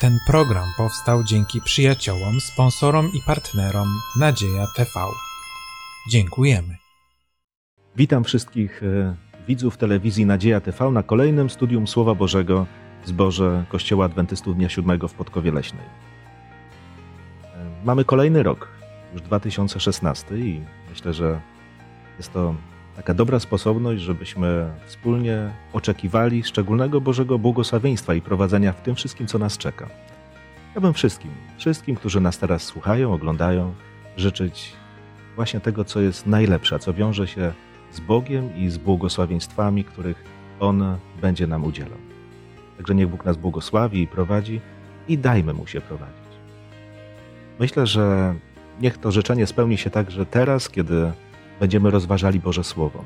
Ten 0.00 0.18
program 0.26 0.72
powstał 0.76 1.24
dzięki 1.24 1.60
przyjaciołom, 1.60 2.40
sponsorom 2.40 3.06
i 3.14 3.22
partnerom 3.26 3.88
Nadzieja 4.20 4.66
TV. 4.76 4.90
Dziękujemy. 6.10 6.76
Witam 7.96 8.24
wszystkich 8.24 8.82
e, 8.82 9.16
widzów 9.48 9.76
telewizji 9.76 10.26
Nadzieja 10.26 10.60
TV 10.60 10.90
na 10.90 11.02
kolejnym 11.02 11.50
studium 11.50 11.86
Słowa 11.86 12.14
Bożego 12.14 12.66
z 13.04 13.12
Boże 13.12 13.64
Kościoła 13.68 14.04
Adwentystów 14.04 14.56
Dnia 14.56 14.68
Siódmego 14.68 15.08
w 15.08 15.14
Podkowie 15.14 15.52
Leśnej. 15.52 15.86
E, 17.44 17.84
Mamy 17.84 18.04
kolejny 18.04 18.42
rok, 18.42 18.68
już 19.12 19.22
2016 19.22 20.38
i 20.38 20.62
myślę, 20.90 21.14
że 21.14 21.40
jest 22.18 22.32
to 22.32 22.54
taka 22.98 23.14
dobra 23.14 23.40
sposobność, 23.40 24.02
żebyśmy 24.02 24.70
wspólnie 24.86 25.50
oczekiwali 25.72 26.44
szczególnego 26.44 27.00
Bożego 27.00 27.38
błogosławieństwa 27.38 28.14
i 28.14 28.20
prowadzenia 28.20 28.72
w 28.72 28.82
tym 28.82 28.94
wszystkim, 28.94 29.26
co 29.26 29.38
nas 29.38 29.58
czeka. 29.58 29.88
Ja 30.74 30.80
bym 30.80 30.94
wszystkim, 30.94 31.30
wszystkim, 31.58 31.96
którzy 31.96 32.20
nas 32.20 32.38
teraz 32.38 32.62
słuchają, 32.62 33.14
oglądają, 33.14 33.74
życzyć 34.16 34.72
właśnie 35.36 35.60
tego, 35.60 35.84
co 35.84 36.00
jest 36.00 36.26
najlepsze, 36.26 36.78
co 36.78 36.94
wiąże 36.94 37.26
się 37.26 37.52
z 37.92 38.00
Bogiem 38.00 38.56
i 38.56 38.70
z 38.70 38.78
błogosławieństwami, 38.78 39.84
których 39.84 40.24
On 40.60 40.96
będzie 41.20 41.46
nam 41.46 41.64
udzielał. 41.64 41.98
Także 42.76 42.94
niech 42.94 43.08
Bóg 43.08 43.24
nas 43.24 43.36
błogosławi 43.36 44.02
i 44.02 44.06
prowadzi 44.06 44.60
i 45.08 45.18
dajmy 45.18 45.54
Mu 45.54 45.66
się 45.66 45.80
prowadzić. 45.80 46.28
Myślę, 47.60 47.86
że 47.86 48.34
niech 48.80 48.98
to 48.98 49.12
życzenie 49.12 49.46
spełni 49.46 49.78
się 49.78 49.90
także 49.90 50.26
teraz, 50.26 50.68
kiedy 50.68 51.12
będziemy 51.60 51.90
rozważali 51.90 52.40
Boże 52.40 52.64
Słowo. 52.64 53.04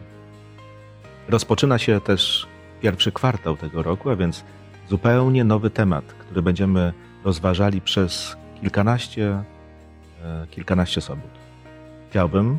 Rozpoczyna 1.29 1.79
się 1.79 2.01
też 2.01 2.47
pierwszy 2.80 3.12
kwartał 3.12 3.56
tego 3.56 3.83
roku, 3.83 4.11
a 4.11 4.16
więc 4.16 4.45
zupełnie 4.88 5.45
nowy 5.45 5.70
temat, 5.70 6.05
który 6.05 6.42
będziemy 6.42 6.92
rozważali 7.25 7.80
przez 7.80 8.37
kilkanaście, 8.61 9.42
e, 10.25 10.47
kilkanaście 10.50 11.00
sobot. 11.00 11.31
Chciałbym, 12.11 12.59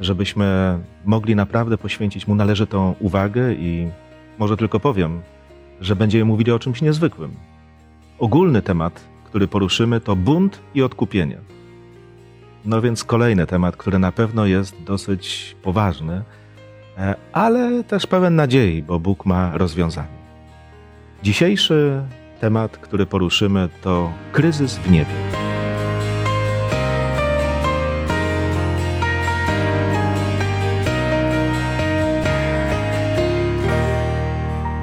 żebyśmy 0.00 0.78
mogli 1.04 1.36
naprawdę 1.36 1.78
poświęcić 1.78 2.26
mu 2.28 2.34
należytą 2.34 2.94
uwagę 3.00 3.52
i 3.52 3.88
może 4.38 4.56
tylko 4.56 4.80
powiem, 4.80 5.22
że 5.80 5.96
będziemy 5.96 6.24
mówili 6.24 6.52
o 6.52 6.58
czymś 6.58 6.82
niezwykłym. 6.82 7.34
Ogólny 8.18 8.62
temat, 8.62 9.04
który 9.24 9.48
poruszymy, 9.48 10.00
to 10.00 10.16
bunt 10.16 10.60
i 10.74 10.82
odkupienie. 10.82 11.38
No 12.66 12.82
więc 12.82 13.04
kolejny 13.04 13.46
temat, 13.46 13.76
który 13.76 13.98
na 13.98 14.12
pewno 14.12 14.46
jest 14.46 14.82
dosyć 14.82 15.56
poważny, 15.62 16.22
e, 16.98 17.14
ale 17.32 17.84
też 17.84 18.06
pełen 18.06 18.36
nadziei, 18.36 18.82
bo 18.82 19.00
Bóg 19.00 19.26
ma 19.26 19.58
rozwiązanie. 19.58 20.24
Dzisiejszy 21.22 22.02
temat, 22.40 22.78
który 22.78 23.06
poruszymy, 23.06 23.68
to 23.82 24.12
kryzys 24.32 24.78
w 24.78 24.90
niebie. 24.90 25.14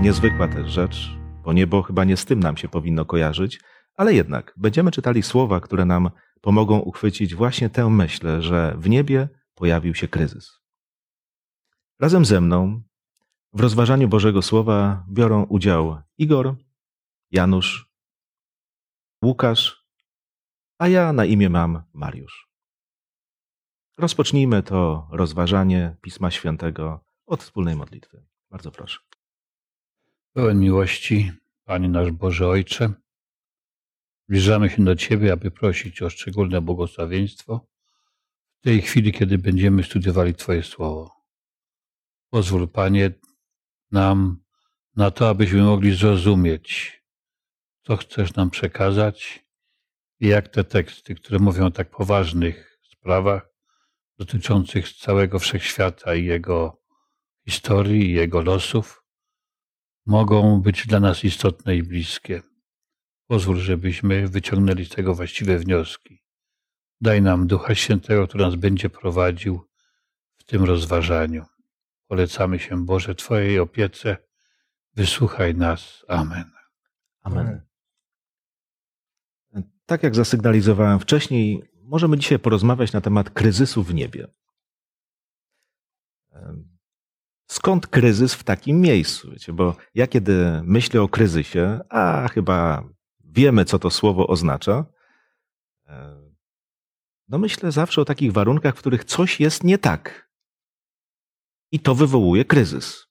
Niezwykła 0.01 0.47
też 0.47 0.71
rzecz, 0.71 1.17
bo 1.43 1.53
niebo 1.53 1.81
chyba 1.81 2.03
nie 2.03 2.17
z 2.17 2.25
tym 2.25 2.39
nam 2.39 2.57
się 2.57 2.67
powinno 2.67 3.05
kojarzyć, 3.05 3.59
ale 3.97 4.13
jednak 4.13 4.53
będziemy 4.57 4.91
czytali 4.91 5.23
słowa, 5.23 5.59
które 5.59 5.85
nam 5.85 6.09
pomogą 6.41 6.79
uchwycić 6.79 7.35
właśnie 7.35 7.69
tę 7.69 7.89
myśl, 7.89 8.41
że 8.41 8.75
w 8.77 8.89
niebie 8.89 9.29
pojawił 9.55 9.95
się 9.95 10.07
kryzys. 10.07 10.59
Razem 11.99 12.25
ze 12.25 12.41
mną 12.41 12.81
w 13.53 13.59
rozważaniu 13.59 14.07
Bożego 14.07 14.41
Słowa 14.41 15.05
biorą 15.09 15.43
udział 15.43 16.01
Igor, 16.17 16.55
Janusz, 17.31 17.91
Łukasz, 19.23 19.85
a 20.77 20.87
ja 20.87 21.13
na 21.13 21.25
imię 21.25 21.49
mam 21.49 21.83
Mariusz. 21.93 22.51
Rozpocznijmy 23.97 24.63
to 24.63 25.07
rozważanie 25.11 25.95
Pisma 26.01 26.31
Świętego 26.31 27.03
od 27.25 27.43
wspólnej 27.43 27.75
modlitwy. 27.75 28.25
Bardzo 28.49 28.71
proszę. 28.71 28.99
Pełen 30.33 30.59
miłości, 30.59 31.31
Panie 31.63 31.89
nasz 31.89 32.11
Boże 32.11 32.47
Ojcze, 32.47 32.93
zbliżamy 34.31 34.69
się 34.69 34.83
do 34.85 34.95
Ciebie, 34.95 35.33
aby 35.33 35.51
prosić 35.51 36.01
o 36.01 36.09
szczególne 36.09 36.61
błogosławieństwo 36.61 37.67
w 38.59 38.63
tej 38.63 38.81
chwili, 38.81 39.11
kiedy 39.11 39.37
będziemy 39.37 39.83
studiowali 39.83 40.33
Twoje 40.33 40.63
Słowo. 40.63 41.11
Pozwól, 42.29 42.67
Panie, 42.67 43.11
nam 43.91 44.43
na 44.95 45.11
to, 45.11 45.29
abyśmy 45.29 45.63
mogli 45.63 45.95
zrozumieć, 45.95 47.01
co 47.81 47.97
chcesz 47.97 48.33
nam 48.33 48.49
przekazać 48.49 49.45
i 50.19 50.27
jak 50.27 50.47
te 50.47 50.63
teksty, 50.63 51.15
które 51.15 51.39
mówią 51.39 51.65
o 51.65 51.71
tak 51.71 51.89
poważnych 51.89 52.79
sprawach 52.91 53.49
dotyczących 54.17 54.93
całego 54.93 55.39
wszechświata 55.39 56.15
i 56.15 56.25
jego 56.25 56.81
historii 57.45 58.09
i 58.09 58.13
jego 58.13 58.41
losów, 58.41 59.03
mogą 60.05 60.61
być 60.61 60.87
dla 60.87 60.99
nas 60.99 61.23
istotne 61.23 61.75
i 61.75 61.83
bliskie. 61.83 62.50
Pozwól, 63.31 63.57
żebyśmy 63.57 64.27
wyciągnęli 64.27 64.85
z 64.85 64.89
tego 64.89 65.15
właściwe 65.15 65.57
wnioski. 65.57 66.23
Daj 67.01 67.21
nam 67.21 67.47
Ducha 67.47 67.75
Świętego, 67.75 68.27
który 68.27 68.43
nas 68.43 68.55
będzie 68.55 68.89
prowadził 68.89 69.69
w 70.37 70.43
tym 70.43 70.63
rozważaniu. 70.63 71.45
Polecamy 72.07 72.59
się, 72.59 72.85
Boże, 72.85 73.15
Twojej 73.15 73.59
opiece. 73.59 74.17
Wysłuchaj 74.95 75.55
nas. 75.55 76.05
Amen. 76.07 76.51
Amen. 77.21 77.61
Tak 79.85 80.03
jak 80.03 80.15
zasygnalizowałem 80.15 80.99
wcześniej, 80.99 81.63
możemy 81.83 82.17
dzisiaj 82.17 82.39
porozmawiać 82.39 82.93
na 82.93 83.01
temat 83.01 83.29
kryzysu 83.29 83.83
w 83.83 83.93
niebie. 83.93 84.27
Skąd 87.47 87.87
kryzys 87.87 88.33
w 88.33 88.43
takim 88.43 88.81
miejscu? 88.81 89.31
Wiecie, 89.31 89.53
bo 89.53 89.75
ja 89.95 90.07
kiedy 90.07 90.61
myślę 90.63 91.01
o 91.01 91.09
kryzysie, 91.09 91.79
a 91.89 92.27
chyba 92.27 92.83
wiemy, 93.31 93.65
co 93.65 93.79
to 93.79 93.89
słowo 93.89 94.27
oznacza, 94.27 94.85
no 97.27 97.37
myślę 97.37 97.71
zawsze 97.71 98.01
o 98.01 98.05
takich 98.05 98.31
warunkach, 98.31 98.75
w 98.75 98.79
których 98.79 99.03
coś 99.03 99.39
jest 99.39 99.63
nie 99.63 99.77
tak. 99.77 100.29
I 101.71 101.79
to 101.79 101.95
wywołuje 101.95 102.45
kryzys. 102.45 103.07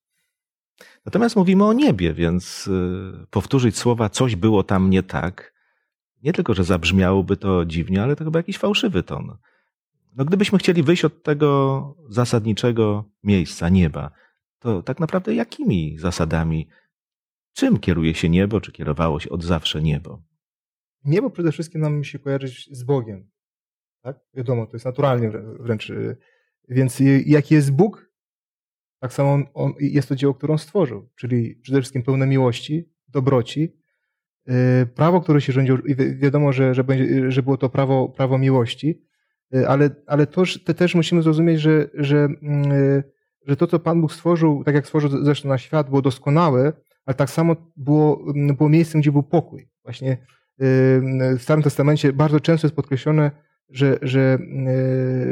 Natomiast 1.04 1.36
mówimy 1.36 1.64
o 1.64 1.72
niebie, 1.72 2.14
więc 2.14 2.66
y, 2.66 3.26
powtórzyć 3.30 3.78
słowa 3.78 4.08
coś 4.08 4.36
było 4.36 4.62
tam 4.62 4.90
nie 4.90 5.02
tak, 5.02 5.54
nie 6.22 6.32
tylko, 6.32 6.54
że 6.54 6.64
zabrzmiałoby 6.64 7.36
to 7.36 7.64
dziwnie, 7.64 8.02
ale 8.02 8.16
to 8.16 8.24
chyba 8.24 8.38
jakiś 8.38 8.58
fałszywy 8.58 9.02
ton. 9.02 9.36
No 10.16 10.24
gdybyśmy 10.24 10.58
chcieli 10.58 10.82
wyjść 10.82 11.04
od 11.04 11.22
tego 11.22 11.94
zasadniczego 12.08 13.04
miejsca, 13.22 13.68
nieba, 13.68 14.10
to 14.58 14.82
tak 14.82 15.00
naprawdę 15.00 15.34
jakimi 15.34 15.98
zasadami, 15.98 16.68
czym 17.52 17.78
kieruje 17.78 18.14
się 18.14 18.28
niebo, 18.28 18.60
czy 18.60 18.72
kierowało 18.72 19.20
się 19.20 19.30
od 19.30 19.44
zawsze 19.44 19.82
niebo? 19.82 20.22
Niebo 21.04 21.30
przede 21.30 21.52
wszystkim 21.52 21.80
nam 21.80 22.04
się 22.04 22.18
kojarzyć 22.18 22.68
z 22.76 22.82
Bogiem. 22.82 23.30
Tak? 24.02 24.20
Wiadomo, 24.34 24.66
to 24.66 24.72
jest 24.72 24.86
naturalnie 24.86 25.30
wręcz. 25.60 25.92
Więc 26.68 27.00
jaki 27.26 27.54
jest 27.54 27.72
Bóg, 27.72 28.10
tak 29.00 29.12
samo 29.12 29.32
on, 29.32 29.44
on, 29.54 29.72
jest 29.80 30.08
to 30.08 30.16
dzieło, 30.16 30.34
które 30.34 30.52
on 30.52 30.58
stworzył, 30.58 31.10
czyli 31.16 31.56
przede 31.56 31.80
wszystkim 31.80 32.02
pełne 32.02 32.26
miłości, 32.26 32.90
dobroci, 33.08 33.80
prawo, 34.94 35.20
które 35.20 35.40
się 35.40 35.52
rządziło, 35.52 35.78
i 35.78 35.96
wiadomo, 36.16 36.52
że, 36.52 36.74
że, 36.74 36.84
będzie, 36.84 37.30
że 37.30 37.42
było 37.42 37.56
to 37.56 37.68
prawo, 37.68 38.08
prawo 38.08 38.38
miłości, 38.38 39.02
ale, 39.68 39.90
ale 40.06 40.26
to, 40.26 40.42
te 40.64 40.74
też 40.74 40.94
musimy 40.94 41.22
zrozumieć, 41.22 41.60
że, 41.60 41.90
że, 41.94 42.28
że 43.46 43.56
to, 43.56 43.66
co 43.66 43.78
Pan 43.78 44.00
Bóg 44.00 44.12
stworzył, 44.12 44.64
tak 44.64 44.74
jak 44.74 44.86
stworzył 44.86 45.24
zresztą 45.24 45.48
na 45.48 45.58
świat, 45.58 45.88
było 45.88 46.02
doskonałe, 46.02 46.72
ale 47.06 47.14
tak 47.14 47.30
samo 47.30 47.56
było, 47.76 48.24
było 48.34 48.68
miejscem, 48.68 49.00
gdzie 49.00 49.12
był 49.12 49.22
pokój. 49.22 49.68
Właśnie 49.84 50.16
w 51.38 51.38
Starym 51.38 51.62
Testamencie 51.62 52.12
bardzo 52.12 52.40
często 52.40 52.66
jest 52.66 52.76
podkreślone, 52.76 53.30
że, 53.70 53.98
że, 54.02 54.38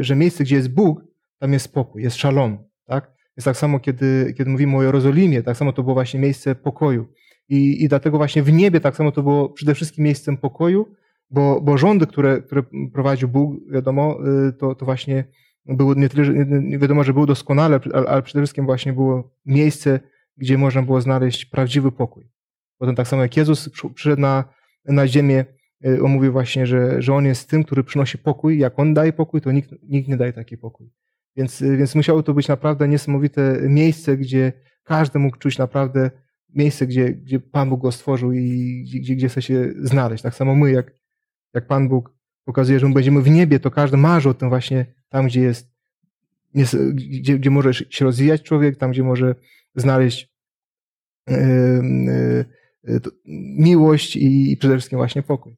że 0.00 0.16
miejsce, 0.16 0.44
gdzie 0.44 0.56
jest 0.56 0.74
Bóg, 0.74 1.04
tam 1.38 1.52
jest 1.52 1.64
spokój, 1.64 2.02
jest 2.02 2.16
szalom. 2.16 2.58
Tak? 2.84 3.12
Jest 3.36 3.44
tak 3.44 3.56
samo, 3.56 3.80
kiedy, 3.80 4.34
kiedy 4.36 4.50
mówimy 4.50 4.76
o 4.76 4.82
Jerozolimie, 4.82 5.42
tak 5.42 5.56
samo 5.56 5.72
to 5.72 5.82
było 5.82 5.94
właśnie 5.94 6.20
miejsce 6.20 6.54
pokoju. 6.54 7.06
I, 7.48 7.84
I 7.84 7.88
dlatego 7.88 8.16
właśnie 8.16 8.42
w 8.42 8.52
niebie 8.52 8.80
tak 8.80 8.96
samo 8.96 9.12
to 9.12 9.22
było 9.22 9.48
przede 9.48 9.74
wszystkim 9.74 10.04
miejscem 10.04 10.36
pokoju, 10.36 10.94
bo, 11.30 11.60
bo 11.60 11.78
rządy, 11.78 12.06
które, 12.06 12.42
które 12.42 12.62
prowadził 12.92 13.28
Bóg, 13.28 13.70
wiadomo, 13.70 14.18
to, 14.58 14.74
to 14.74 14.84
właśnie 14.84 15.24
było 15.66 15.94
nie 15.94 16.08
tyle, 16.08 16.46
wiadomo, 16.78 17.04
że 17.04 17.12
było 17.12 17.26
doskonale, 17.26 17.80
ale, 17.92 18.08
ale 18.08 18.22
przede 18.22 18.40
wszystkim 18.40 18.66
właśnie 18.66 18.92
było 18.92 19.30
miejsce, 19.46 20.00
gdzie 20.38 20.58
można 20.58 20.82
było 20.82 21.00
znaleźć 21.00 21.44
prawdziwy 21.44 21.92
pokój. 21.92 22.30
Potem 22.78 22.94
tak 22.94 23.08
samo 23.08 23.22
jak 23.22 23.36
Jezus 23.36 23.70
przyszedł 23.94 24.22
na, 24.22 24.44
na 24.84 25.08
ziemię, 25.08 25.44
on 26.02 26.10
mówił 26.12 26.32
właśnie, 26.32 26.66
że, 26.66 27.02
że 27.02 27.14
On 27.14 27.24
jest 27.24 27.50
tym, 27.50 27.64
który 27.64 27.84
przynosi 27.84 28.18
pokój. 28.18 28.58
Jak 28.58 28.78
On 28.78 28.94
daje 28.94 29.12
pokój, 29.12 29.40
to 29.40 29.52
nikt, 29.52 29.70
nikt 29.82 30.08
nie 30.08 30.16
daje 30.16 30.32
taki 30.32 30.58
pokój. 30.58 30.90
Więc, 31.36 31.62
więc 31.62 31.94
musiało 31.94 32.22
to 32.22 32.34
być 32.34 32.48
naprawdę 32.48 32.88
niesamowite 32.88 33.60
miejsce, 33.62 34.16
gdzie 34.16 34.52
każdy 34.82 35.18
mógł 35.18 35.36
czuć 35.36 35.58
naprawdę 35.58 36.10
miejsce, 36.54 36.86
gdzie, 36.86 37.12
gdzie 37.12 37.40
Pan 37.40 37.68
Bóg 37.68 37.82
go 37.82 37.92
stworzył 37.92 38.32
i 38.32 39.00
gdzie, 39.02 39.16
gdzie 39.16 39.28
chce 39.28 39.42
się 39.42 39.72
znaleźć. 39.80 40.22
Tak 40.22 40.34
samo 40.34 40.54
my, 40.54 40.72
jak, 40.72 40.94
jak 41.54 41.66
Pan 41.66 41.88
Bóg 41.88 42.14
pokazuje, 42.44 42.80
że 42.80 42.88
my 42.88 42.94
będziemy 42.94 43.22
w 43.22 43.30
niebie, 43.30 43.60
to 43.60 43.70
każdy 43.70 43.96
marzy 43.96 44.28
o 44.28 44.34
tym 44.34 44.48
właśnie 44.48 44.86
tam, 45.08 45.26
gdzie 45.26 45.40
jest, 45.40 45.70
jest 46.54 46.76
gdzie, 46.92 47.38
gdzie 47.38 47.50
może 47.50 47.74
się 47.74 48.04
rozwijać 48.04 48.42
człowiek, 48.42 48.76
tam, 48.76 48.90
gdzie 48.90 49.02
może 49.02 49.34
znaleźć 49.80 50.28
yy, 51.28 51.36
yy, 52.84 53.00
miłość 53.58 54.16
i, 54.16 54.56
przede 54.60 54.74
wszystkim 54.74 54.98
właśnie 54.98 55.22
pokój. 55.22 55.56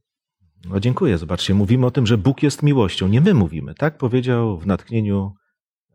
No 0.68 0.80
dziękuję. 0.80 1.18
Zobaczcie, 1.18 1.54
mówimy 1.54 1.86
o 1.86 1.90
tym, 1.90 2.06
że 2.06 2.18
Bóg 2.18 2.42
jest 2.42 2.62
miłością. 2.62 3.08
Nie 3.08 3.20
my 3.20 3.34
mówimy. 3.34 3.74
Tak 3.74 3.98
powiedział 3.98 4.58
w 4.58 4.66
natchnieniu 4.66 5.34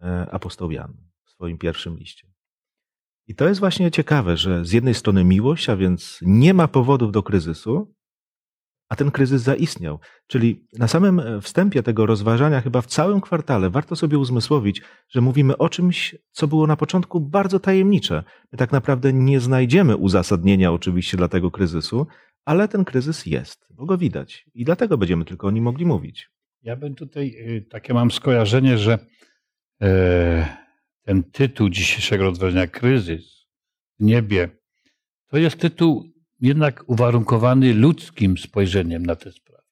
e, 0.01 0.27
apostoł 0.31 0.71
Jan 0.71 0.93
w 1.25 1.29
swoim 1.29 1.57
pierwszym 1.57 1.97
liście. 1.97 2.27
I 3.27 3.35
to 3.35 3.47
jest 3.47 3.59
właśnie 3.59 3.91
ciekawe, 3.91 4.37
że 4.37 4.65
z 4.65 4.71
jednej 4.71 4.93
strony 4.93 5.23
miłość, 5.23 5.69
a 5.69 5.75
więc 5.75 6.19
nie 6.21 6.53
ma 6.53 6.67
powodów 6.67 7.11
do 7.11 7.23
kryzysu, 7.23 7.94
a 8.89 8.95
ten 8.95 9.11
kryzys 9.11 9.41
zaistniał. 9.41 9.99
Czyli 10.27 10.67
na 10.79 10.87
samym 10.87 11.19
e, 11.19 11.41
wstępie 11.41 11.83
tego 11.83 12.05
rozważania, 12.05 12.61
chyba 12.61 12.81
w 12.81 12.85
całym 12.85 13.21
kwartale, 13.21 13.69
warto 13.69 13.95
sobie 13.95 14.17
uzmysłowić, 14.17 14.81
że 15.09 15.21
mówimy 15.21 15.57
o 15.57 15.69
czymś, 15.69 16.15
co 16.31 16.47
było 16.47 16.67
na 16.67 16.75
początku 16.75 17.21
bardzo 17.21 17.59
tajemnicze. 17.59 18.23
My 18.51 18.57
tak 18.57 18.71
naprawdę 18.71 19.13
nie 19.13 19.39
znajdziemy 19.39 19.97
uzasadnienia 19.97 20.71
oczywiście 20.71 21.17
dla 21.17 21.27
tego 21.27 21.51
kryzysu, 21.51 22.07
ale 22.45 22.67
ten 22.67 22.85
kryzys 22.85 23.25
jest, 23.25 23.67
bo 23.69 23.85
go 23.85 23.97
widać 23.97 24.45
i 24.53 24.65
dlatego 24.65 24.97
będziemy 24.97 25.25
tylko 25.25 25.47
o 25.47 25.51
nim 25.51 25.63
mogli 25.63 25.85
mówić. 25.85 26.29
Ja 26.61 26.75
bym 26.75 26.95
tutaj, 26.95 27.27
y, 27.27 27.65
takie 27.69 27.93
mam 27.93 28.11
skojarzenie, 28.11 28.77
że 28.77 28.99
e, 29.81 30.57
ten 31.03 31.23
tytuł 31.23 31.69
dzisiejszego 31.69 32.23
rozważania, 32.23 32.67
kryzys 32.67 33.45
w 33.99 34.03
niebie, 34.03 34.49
to 35.27 35.37
jest 35.37 35.59
tytuł 35.59 36.14
jednak 36.45 36.83
uwarunkowany 36.89 37.73
ludzkim 37.73 38.37
spojrzeniem 38.37 39.05
na 39.05 39.15
tę 39.15 39.31
sprawę. 39.31 39.63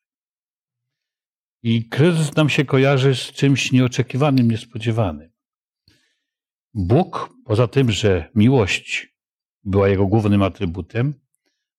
I 1.63 1.89
kryzys 1.89 2.35
nam 2.35 2.49
się 2.49 2.65
kojarzy 2.65 3.15
z 3.15 3.31
czymś 3.31 3.71
nieoczekiwanym, 3.71 4.51
niespodziewanym. 4.51 5.31
Bóg, 6.73 7.33
poza 7.45 7.67
tym, 7.67 7.91
że 7.91 8.31
miłość 8.35 9.15
była 9.63 9.89
jego 9.89 10.07
głównym 10.07 10.43
atrybutem, 10.43 11.13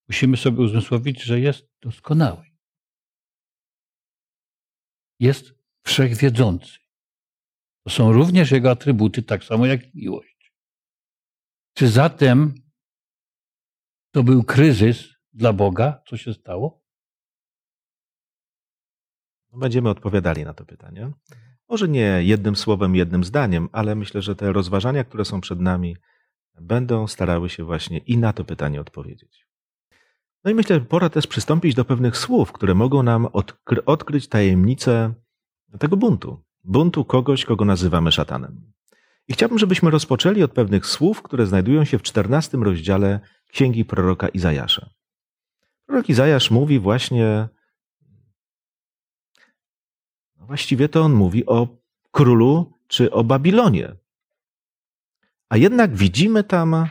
musimy 0.09 0.37
sobie 0.37 0.63
uzmysłowić, 0.63 1.23
że 1.23 1.41
jest 1.41 1.69
doskonały. 1.81 2.45
Jest 5.21 5.55
wszechwiedzący. 5.87 6.79
To 7.85 7.91
są 7.91 8.13
również 8.13 8.51
jego 8.51 8.71
atrybuty, 8.71 9.23
tak 9.23 9.45
samo 9.45 9.67
jak 9.67 9.95
miłość. 9.95 10.53
Czy 11.75 11.89
zatem 11.89 12.64
to 14.15 14.23
był 14.23 14.45
kryzys 14.45 15.09
dla 15.33 15.53
Boga? 15.53 16.01
Co 16.07 16.17
się 16.17 16.35
stało? 16.35 16.83
Będziemy 19.53 19.89
odpowiadali 19.91 20.45
na 20.45 20.55
to 20.55 20.65
pytanie. 20.65 21.11
Może 21.69 21.89
nie 21.89 22.21
jednym 22.23 22.57
słowem, 22.57 22.97
jednym 22.97 23.25
zdaniem, 23.25 23.69
ale 23.73 23.95
myślę, 23.95 24.23
że 24.23 24.37
te 24.37 24.53
rozważania, 24.53 25.05
które 25.05 25.25
są 25.25 25.41
przed 25.41 25.61
nami, 25.61 25.97
będą 26.61 27.07
starały 27.07 27.49
się 27.49 27.65
właśnie 27.65 27.99
i 27.99 28.19
na 28.19 28.33
to 28.33 28.45
pytanie 28.45 28.81
odpowiedzieć. 28.81 29.47
No 30.45 30.51
i 30.51 30.55
myślę, 30.55 30.77
że 30.77 30.85
pora 30.85 31.09
też 31.09 31.27
przystąpić 31.27 31.75
do 31.75 31.85
pewnych 31.85 32.17
słów, 32.17 32.53
które 32.53 32.75
mogą 32.75 33.03
nam 33.03 33.27
odkry 33.27 33.85
odkryć 33.85 34.29
tajemnicę 34.29 35.15
tego 35.79 35.97
buntu. 35.97 36.45
Buntu 36.65 37.05
kogoś, 37.05 37.45
kogo 37.45 37.65
nazywamy 37.65 38.13
szatanem. 38.13 38.73
I 39.29 39.33
chciałbym, 39.33 39.59
żebyśmy 39.59 39.91
rozpoczęli 39.91 40.43
od 40.43 40.53
pewnych 40.53 40.87
słów, 40.87 41.23
które 41.23 41.47
znajdują 41.47 41.85
się 41.85 41.99
w 41.99 42.03
czternastym 42.03 42.63
rozdziale 42.63 43.21
księgi 43.55 43.85
proroka 43.85 44.29
Izajasza. 44.29 44.91
Prorok 45.87 46.09
Izajasz 46.09 46.51
mówi 46.51 46.79
właśnie, 46.79 47.49
no 50.37 50.47
właściwie 50.47 50.89
to 50.89 51.03
on 51.03 51.13
mówi 51.13 51.47
o 51.47 51.69
królu 52.11 52.79
czy 52.89 53.11
o 53.11 53.25
Babilonie. 53.25 53.97
A 55.49 55.57
jednak 55.57 55.95
widzimy 55.95 56.45
tam 56.45 56.87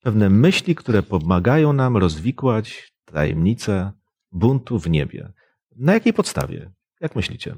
pewne 0.00 0.30
myśli, 0.30 0.74
które 0.74 1.02
pomagają 1.02 1.72
nam 1.72 1.96
rozwikłać 1.96 2.92
tajemnicę 3.04 3.92
buntu 4.32 4.78
w 4.78 4.90
niebie. 4.90 5.32
Na 5.76 5.92
jakiej 5.94 6.12
podstawie? 6.12 6.70
Jak 7.00 7.16
myślicie? 7.16 7.54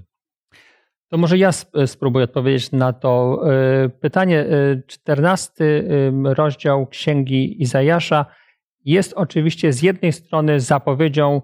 To 1.09 1.19
może 1.19 1.39
ja 1.39 1.51
spróbuję 1.87 2.25
odpowiedzieć 2.25 2.73
na 2.73 2.93
to 2.93 3.43
e, 3.51 3.89
pytanie. 3.89 4.41
E, 4.41 4.83
czternasty 4.87 5.89
rozdział 6.25 6.87
Księgi 6.87 7.63
Izajasza 7.63 8.27
jest 8.87 9.13
oczywiście 9.13 9.73
z 9.73 9.83
jednej 9.83 10.13
strony 10.13 10.61
zapowiedzią 10.61 11.43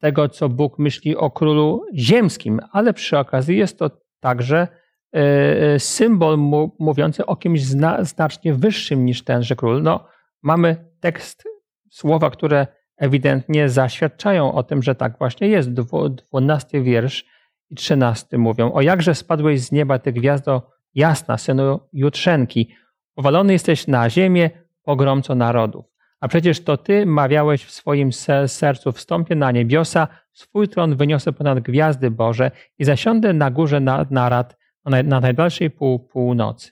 tego, 0.00 0.28
co 0.28 0.48
Bóg 0.48 0.78
myśli 0.78 1.16
o 1.16 1.30
królu 1.30 1.86
ziemskim, 1.94 2.60
ale 2.72 2.94
przy 2.94 3.18
okazji 3.18 3.58
jest 3.58 3.78
to 3.78 3.90
także 4.20 4.68
e, 5.12 5.78
symbol 5.78 6.38
mówiący 6.78 7.26
o 7.26 7.36
kimś 7.36 7.62
znacznie 8.00 8.54
wyższym 8.54 9.04
niż 9.04 9.24
tenże 9.24 9.56
król. 9.56 9.82
No, 9.82 10.06
mamy 10.42 10.90
tekst, 11.00 11.44
słowa, 11.90 12.30
które 12.30 12.66
ewidentnie 12.96 13.68
zaświadczają 13.68 14.52
o 14.52 14.62
tym, 14.62 14.82
że 14.82 14.94
tak 14.94 15.18
właśnie 15.18 15.48
jest. 15.48 15.70
Dwunasty 16.10 16.82
wiersz 16.82 17.24
i 17.70 17.74
trzynasty 17.74 18.38
mówią: 18.38 18.72
O 18.72 18.80
jakże 18.80 19.14
spadłeś 19.14 19.60
z 19.60 19.72
nieba, 19.72 19.98
ty 19.98 20.12
gwiazdo 20.12 20.70
jasna, 20.94 21.38
synu 21.38 21.80
Jutrzenki, 21.92 22.74
powalony 23.14 23.52
jesteś 23.52 23.86
na 23.86 24.10
ziemię, 24.10 24.50
pogromco 24.82 25.34
narodów. 25.34 25.84
A 26.20 26.28
przecież 26.28 26.64
to 26.64 26.76
ty 26.76 27.06
mawiałeś 27.06 27.64
w 27.64 27.70
swoim 27.70 28.10
sercu, 28.46 28.92
wstąpię 28.92 29.34
na 29.34 29.52
niebiosa, 29.52 30.08
swój 30.32 30.68
tron 30.68 30.96
wyniosę 30.96 31.32
ponad 31.32 31.60
gwiazdy 31.60 32.10
Boże 32.10 32.50
i 32.78 32.84
zasiądę 32.84 33.32
na 33.32 33.50
górze 33.50 33.80
narad 34.10 34.56
na, 34.84 35.02
na 35.02 35.20
najdalszej 35.20 35.70
pół, 35.70 35.98
północy. 35.98 36.70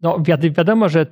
No, 0.00 0.22
wiadomo, 0.50 0.88
że 0.88 1.06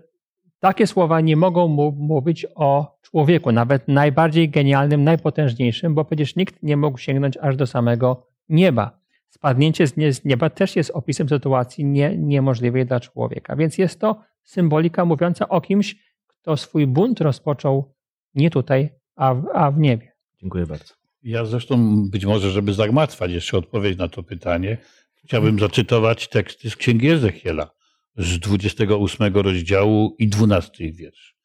takie 0.60 0.86
słowa 0.86 1.20
nie 1.20 1.36
mogą 1.36 1.68
mówić 1.96 2.46
o 2.54 2.98
człowieku, 3.02 3.52
nawet 3.52 3.88
najbardziej 3.88 4.50
genialnym, 4.50 5.04
najpotężniejszym, 5.04 5.94
bo 5.94 6.04
przecież 6.04 6.36
nikt 6.36 6.62
nie 6.62 6.76
mógł 6.76 6.98
sięgnąć 6.98 7.36
aż 7.36 7.56
do 7.56 7.66
samego 7.66 8.26
nieba. 8.48 8.98
Spadnięcie 9.28 9.86
z 9.86 10.24
nieba 10.24 10.50
też 10.50 10.76
jest 10.76 10.90
opisem 10.90 11.28
sytuacji 11.28 11.84
nie, 11.84 12.16
niemożliwej 12.16 12.86
dla 12.86 13.00
człowieka. 13.00 13.56
Więc 13.56 13.78
jest 13.78 14.00
to 14.00 14.20
symbolika 14.42 15.04
mówiąca 15.04 15.48
o 15.48 15.60
kimś, 15.60 15.96
kto 16.44 16.56
swój 16.56 16.86
bunt 16.86 17.20
rozpoczął 17.20 17.94
nie 18.34 18.50
tutaj, 18.50 18.88
a 19.16 19.34
w, 19.34 19.46
a 19.54 19.70
w 19.70 19.78
niebie. 19.78 20.12
Dziękuję 20.40 20.66
bardzo. 20.66 20.94
Ja 21.22 21.44
zresztą 21.44 22.02
być 22.10 22.24
może, 22.24 22.50
żeby 22.50 22.74
zagmatwać 22.74 23.30
jeszcze 23.30 23.58
odpowiedź 23.58 23.98
na 23.98 24.08
to 24.08 24.22
pytanie, 24.22 24.78
chciałbym 25.24 25.58
zacytować 25.58 26.28
teksty 26.28 26.70
z 26.70 26.76
Księgi 26.76 27.08
Ezechiela 27.08 27.70
z 28.16 28.38
28 28.38 29.34
rozdziału 29.34 30.16
i 30.18 30.28
12 30.28 30.92
wiersz. 30.92 31.36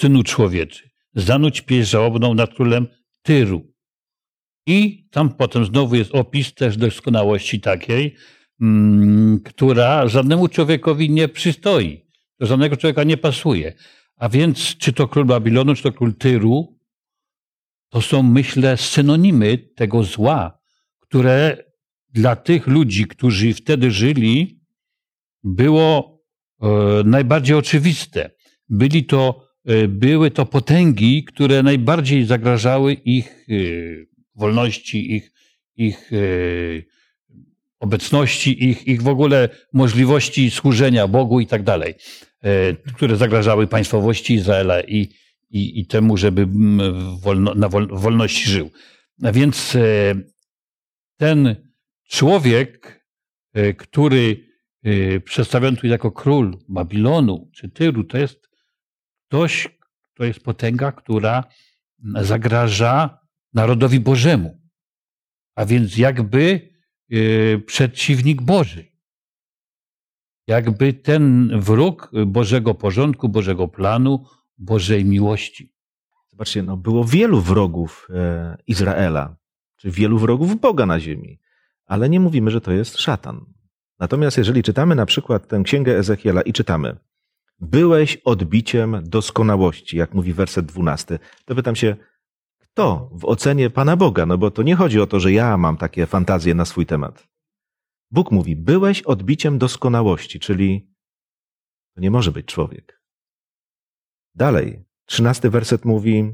Synu 0.00 0.22
człowieczy, 0.22 0.90
zanudź 1.14 1.60
pieśń 1.60 1.90
żałobną 1.90 2.34
nad 2.34 2.54
królem 2.54 2.86
Tyru. 3.22 3.72
I 4.66 5.08
tam 5.10 5.34
potem 5.34 5.64
znowu 5.64 5.94
jest 5.94 6.14
opis 6.14 6.54
też 6.54 6.76
doskonałości 6.76 7.60
takiej, 7.60 8.14
mm, 8.60 9.40
która 9.44 10.08
żadnemu 10.08 10.48
człowiekowi 10.48 11.10
nie 11.10 11.28
przystoi. 11.28 12.08
Do 12.40 12.46
żadnego 12.46 12.76
człowieka 12.76 13.04
nie 13.04 13.16
pasuje. 13.16 13.74
A 14.18 14.28
więc, 14.28 14.76
czy 14.76 14.92
to 14.92 15.08
król 15.08 15.24
Babilonu, 15.24 15.74
czy 15.74 15.82
to 15.82 15.92
król 15.92 16.14
Tyru, 16.14 16.78
to 17.88 18.00
są, 18.00 18.22
myślę, 18.22 18.76
synonimy 18.76 19.58
tego 19.58 20.02
zła, 20.02 20.58
które 21.00 21.64
dla 22.10 22.36
tych 22.36 22.66
ludzi, 22.66 23.06
którzy 23.06 23.54
wtedy 23.54 23.90
żyli, 23.90 24.60
było 25.44 26.20
e, 26.62 26.68
najbardziej 27.04 27.56
oczywiste. 27.56 28.30
Byli 28.68 29.04
to, 29.04 29.48
e, 29.64 29.88
były 29.88 30.30
to 30.30 30.46
potęgi, 30.46 31.24
które 31.24 31.62
najbardziej 31.62 32.24
zagrażały 32.24 32.92
ich 32.92 33.46
e, 33.48 33.54
wolności, 34.34 35.14
ich, 35.14 35.32
ich 35.76 36.10
obecności, 37.80 38.68
ich, 38.68 38.86
ich 38.86 39.02
w 39.02 39.08
ogóle 39.08 39.48
możliwości 39.72 40.50
służenia 40.50 41.08
Bogu 41.08 41.40
i 41.40 41.46
tak 41.46 41.62
dalej, 41.62 41.94
które 42.96 43.16
zagrażały 43.16 43.66
państwowości 43.66 44.34
Izraela 44.34 44.80
i, 44.80 45.14
i, 45.50 45.80
i 45.80 45.86
temu, 45.86 46.16
żeby 46.16 46.46
wolno, 47.22 47.54
na 47.54 47.68
wolności 47.68 48.50
żył. 48.50 48.70
A 49.22 49.32
więc 49.32 49.76
ten 51.16 51.56
człowiek, 52.08 53.04
który 53.78 54.48
Y, 54.86 55.20
przedstawiony 55.24 55.76
tu 55.76 55.86
jako 55.86 56.12
król 56.12 56.58
Babilonu 56.68 57.50
czy 57.54 57.68
Tyru, 57.68 58.04
to 58.04 58.18
jest 58.18 58.48
ktoś, 59.28 59.68
to 60.14 60.24
jest 60.24 60.40
potęga, 60.40 60.92
która 60.92 61.44
zagraża 62.14 63.18
narodowi 63.54 64.00
Bożemu. 64.00 64.60
A 65.54 65.66
więc 65.66 65.96
jakby 65.96 66.70
przeciwnik 67.66 68.42
Boży. 68.42 68.84
Jakby 70.48 70.92
ten 70.92 71.50
wróg 71.60 72.10
Bożego 72.26 72.74
porządku, 72.74 73.28
Bożego 73.28 73.68
planu, 73.68 74.24
Bożej 74.58 75.04
miłości. 75.04 75.72
Zobaczcie, 76.30 76.62
no 76.62 76.76
było 76.76 77.04
wielu 77.04 77.40
wrogów 77.40 78.08
e, 78.14 78.56
Izraela, 78.66 79.36
czy 79.76 79.90
wielu 79.90 80.18
wrogów 80.18 80.60
Boga 80.60 80.86
na 80.86 81.00
ziemi, 81.00 81.40
ale 81.86 82.08
nie 82.08 82.20
mówimy, 82.20 82.50
że 82.50 82.60
to 82.60 82.72
jest 82.72 82.98
szatan. 82.98 83.44
Natomiast 83.98 84.38
jeżeli 84.38 84.62
czytamy 84.62 84.94
na 84.94 85.06
przykład 85.06 85.48
tę 85.48 85.62
księgę 85.64 85.98
Ezechiela 85.98 86.42
i 86.42 86.52
czytamy 86.52 86.96
Byłeś 87.60 88.16
odbiciem 88.16 88.96
doskonałości, 89.02 89.96
jak 89.96 90.14
mówi 90.14 90.32
werset 90.32 90.66
12, 90.66 91.18
to 91.44 91.54
pytam 91.54 91.76
się, 91.76 91.96
kto 92.58 93.10
w 93.12 93.24
ocenie 93.24 93.70
Pana 93.70 93.96
Boga? 93.96 94.26
No 94.26 94.38
bo 94.38 94.50
to 94.50 94.62
nie 94.62 94.76
chodzi 94.76 95.00
o 95.00 95.06
to, 95.06 95.20
że 95.20 95.32
ja 95.32 95.56
mam 95.56 95.76
takie 95.76 96.06
fantazje 96.06 96.54
na 96.54 96.64
swój 96.64 96.86
temat. 96.86 97.28
Bóg 98.10 98.30
mówi, 98.30 98.56
byłeś 98.56 99.02
odbiciem 99.02 99.58
doskonałości, 99.58 100.40
czyli 100.40 100.90
to 101.94 102.00
nie 102.00 102.10
może 102.10 102.32
być 102.32 102.46
człowiek. 102.46 103.02
Dalej, 104.34 104.84
trzynasty 105.06 105.50
werset 105.50 105.84
mówi, 105.84 106.32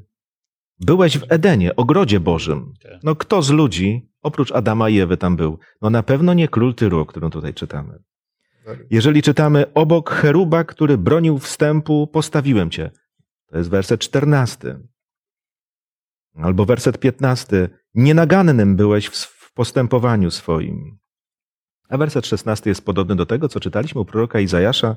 byłeś 0.81 1.19
w 1.19 1.25
Edenie, 1.28 1.76
ogrodzie 1.76 2.21
Bożym. 2.21 2.73
No 3.02 3.16
kto 3.16 3.43
z 3.43 3.50
ludzi, 3.50 4.11
oprócz 4.23 4.52
Adama 4.52 4.88
i 4.88 4.99
Ewy 4.99 5.16
tam 5.16 5.37
był? 5.37 5.59
No 5.83 5.90
na 5.90 6.02
pewno 6.02 6.35
nie 6.35 6.49
król 6.49 6.75
Tyru, 6.75 7.00
o 7.00 7.07
którym 7.07 7.31
tutaj 7.31 7.54
czytamy. 7.54 7.99
Jeżeli 8.90 9.23
czytamy 9.23 9.73
obok 9.73 10.11
cheruba, 10.11 10.64
który 10.64 10.99
bronił 10.99 11.38
wstępu, 11.38 12.07
postawiłem 12.07 12.71
cię. 12.71 12.90
To 13.47 13.59
jest 13.59 13.71
werset 13.71 14.00
czternasty. 14.00 14.88
Albo 16.35 16.64
werset 16.64 16.99
piętnasty. 16.99 17.69
Nienagannym 17.95 18.76
byłeś 18.76 19.07
w 19.07 19.52
postępowaniu 19.52 20.31
swoim. 20.31 20.99
A 21.95 21.99
werset 21.99 22.27
szesnasty 22.27 22.69
jest 22.69 22.85
podobny 22.85 23.17
do 23.17 23.27
tego, 23.27 23.49
co 23.49 23.61
czytaliśmy 23.61 24.01
u 24.01 24.05
proroka 24.05 24.41
Izajasza. 24.41 24.97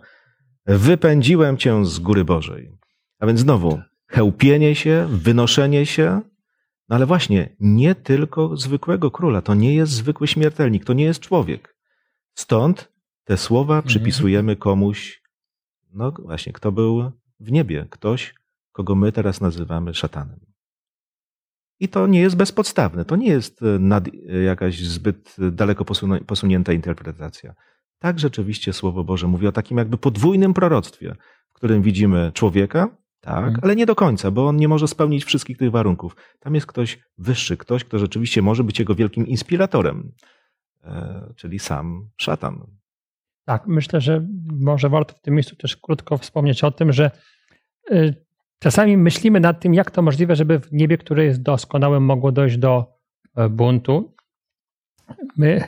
Wypędziłem 0.66 1.58
cię 1.58 1.86
z 1.86 2.00
góry 2.00 2.26
Bożej. 2.26 2.72
A 3.20 3.28
więc 3.28 3.40
znowu, 3.40 3.82
chełpienie 4.08 4.76
się, 4.76 5.08
wynoszenie 5.12 5.86
się, 5.86 6.22
no 6.90 6.96
ale 6.96 7.06
właśnie, 7.06 7.56
nie 7.60 7.96
tylko 7.96 8.58
zwykłego 8.58 9.12
króla. 9.12 9.42
To 9.42 9.54
nie 9.54 9.76
jest 9.76 9.92
zwykły 9.92 10.28
śmiertelnik, 10.28 10.86
to 10.86 10.94
nie 10.94 11.04
jest 11.04 11.20
człowiek. 11.20 11.76
Stąd 12.34 12.92
te 13.24 13.38
słowa 13.38 13.76
Mhm. 13.76 13.88
przypisujemy 13.88 14.56
komuś, 14.56 15.22
no 15.94 16.12
właśnie, 16.12 16.54
kto 16.54 16.72
był 16.72 17.12
w 17.40 17.52
niebie, 17.52 17.88
ktoś, 17.90 18.36
kogo 18.72 18.96
my 18.96 19.12
teraz 19.12 19.42
nazywamy 19.42 19.94
szatanem. 19.94 20.40
I 21.80 21.88
to 21.90 22.08
nie 22.08 22.20
jest 22.20 22.36
bezpodstawne, 22.36 23.06
to 23.06 23.16
nie 23.16 23.28
jest 23.28 23.62
e, 23.64 23.66
nad, 23.80 24.08
e, 24.08 24.12
jakaś 24.44 24.80
zbyt 24.80 25.36
daleko 25.52 25.86
posunie- 25.86 26.22
posunięta 26.26 26.74
interpretacja. 26.74 27.54
Tak 28.00 28.20
rzeczywiście 28.20 28.74
Słowo 28.74 29.04
Boże 29.04 29.28
mówi 29.28 29.48
o 29.48 29.52
takim 29.52 29.78
jakby 29.78 29.98
podwójnym 29.98 30.54
proroctwie, 30.54 31.16
w 31.50 31.54
którym 31.54 31.82
widzimy 31.82 32.32
człowieka, 32.34 32.90
tak, 33.22 33.38
Mhm. 33.38 33.60
ale 33.64 33.76
nie 33.76 33.86
do 33.86 33.96
końca, 33.96 34.32
bo 34.32 34.48
on 34.48 34.58
nie 34.58 34.68
może 34.68 34.88
spełnić 34.88 35.26
wszystkich 35.26 35.58
tych 35.58 35.72
warunków. 35.72 36.16
Tam 36.40 36.56
jest 36.56 36.68
ktoś 36.68 37.00
wyższy, 37.18 37.58
ktoś, 37.58 37.84
kto 37.84 38.00
rzeczywiście 38.00 38.42
może 38.42 38.64
być 38.64 38.80
jego 38.80 38.96
wielkim 38.96 39.28
inspiratorem, 39.28 40.12
e, 40.84 41.34
czyli 41.36 41.60
sam 41.60 42.10
szatan. 42.18 42.66
Tak, 43.46 43.68
myślę, 43.68 44.02
że 44.02 44.28
może 44.60 44.90
warto 44.90 45.14
w 45.16 45.22
tym 45.22 45.34
miejscu 45.34 45.56
też 45.56 45.78
krótko 45.78 46.18
wspomnieć 46.18 46.64
o 46.64 46.72
tym, 46.72 46.94
że 46.94 47.12
czasami 48.60 48.98
myślimy 48.98 49.40
nad 49.40 49.60
tym, 49.60 49.74
jak 49.74 49.92
to 49.92 50.02
możliwe, 50.02 50.36
żeby 50.36 50.60
w 50.60 50.74
niebie, 50.74 50.98
które 50.98 51.26
jest 51.26 51.42
doskonałe, 51.42 52.00
mogło 52.00 52.32
dojść 52.32 52.58
do 52.58 52.94
e, 53.36 53.50
buntu. 53.50 54.14
My 55.38 55.62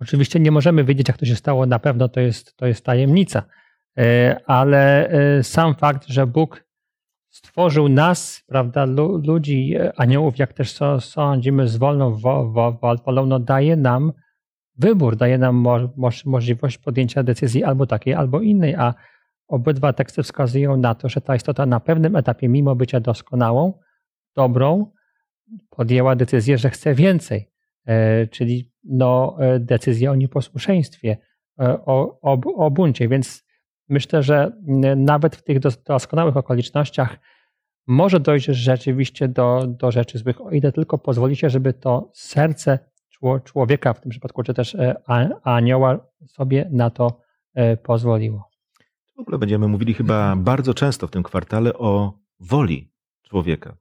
oczywiście 0.00 0.40
nie 0.40 0.50
możemy 0.50 0.84
wiedzieć, 0.84 1.08
jak 1.08 1.18
to 1.18 1.26
się 1.26 1.36
stało, 1.36 1.66
na 1.66 1.78
pewno 1.78 2.08
to 2.08 2.20
jest, 2.20 2.56
to 2.56 2.66
jest 2.66 2.84
tajemnica, 2.84 3.42
E, 3.98 4.40
ale 4.46 5.08
e, 5.08 5.42
sam 5.42 5.74
fakt, 5.74 6.06
że 6.06 6.26
Bóg 6.26 6.64
stworzył 7.30 7.88
nas, 7.88 8.42
prawda, 8.46 8.84
lu- 8.84 9.22
ludzi, 9.26 9.74
aniołów, 9.96 10.38
jak 10.38 10.52
też 10.52 10.78
sądzimy, 11.00 11.68
z 11.68 11.76
wolną 11.76 12.14
wo, 12.14 12.50
wo, 12.50 12.72
wo, 12.72 12.96
wolą, 12.96 13.26
no 13.26 13.38
daje 13.38 13.76
nam 13.76 14.12
wybór, 14.76 15.16
daje 15.16 15.38
nam 15.38 15.56
mo, 15.56 15.78
moż, 15.96 16.24
możliwość 16.24 16.78
podjęcia 16.78 17.22
decyzji 17.22 17.64
albo 17.64 17.86
takiej, 17.86 18.14
albo 18.14 18.40
innej, 18.40 18.74
a 18.74 18.94
obydwa 19.48 19.92
teksty 19.92 20.22
wskazują 20.22 20.76
na 20.76 20.94
to, 20.94 21.08
że 21.08 21.20
ta 21.20 21.36
istota 21.36 21.66
na 21.66 21.80
pewnym 21.80 22.16
etapie, 22.16 22.48
mimo 22.48 22.76
bycia 22.76 23.00
doskonałą, 23.00 23.78
dobrą, 24.36 24.92
podjęła 25.70 26.16
decyzję, 26.16 26.58
że 26.58 26.70
chce 26.70 26.94
więcej, 26.94 27.50
e, 27.86 28.26
czyli 28.26 28.72
no, 28.84 29.36
e, 29.40 29.60
decyzję 29.60 30.10
o 30.10 30.14
nieposłuszeństwie, 30.14 31.16
e, 31.60 31.84
o, 31.84 32.18
o, 32.22 32.32
o 32.56 32.70
buncie, 32.70 33.08
więc 33.08 33.44
myślę, 33.88 34.22
że 34.22 34.52
nawet 34.96 35.36
w 35.36 35.42
tych 35.42 35.58
dos- 35.60 35.82
doskonałych 35.82 36.36
okolicznościach 36.36 37.18
może 37.86 38.20
dojść 38.20 38.46
rzeczywiście 38.46 39.28
do, 39.28 39.66
do 39.66 39.90
rzeczy 39.90 40.18
złych, 40.18 40.40
o 40.40 40.50
ile 40.50 40.72
tylko 40.72 40.98
pozwolicie, 40.98 41.50
żeby 41.50 41.72
to 41.72 42.10
serce 42.14 42.78
czło- 43.10 43.40
człowieka, 43.44 43.92
w 43.92 44.00
tym 44.00 44.10
przypadku, 44.10 44.42
czy 44.42 44.54
też 44.54 44.76
anioła 45.42 46.06
sobie 46.26 46.68
na 46.70 46.90
to 46.90 47.20
pozwoliło. 47.82 48.53
W 49.16 49.20
ogóle 49.20 49.38
będziemy 49.38 49.68
mówili 49.68 49.94
chyba 49.94 50.36
bardzo 50.36 50.74
często 50.74 51.06
w 51.06 51.10
tym 51.10 51.22
kwartale 51.22 51.74
o 51.74 52.18
woli 52.40 52.92
człowieka. 53.22 53.76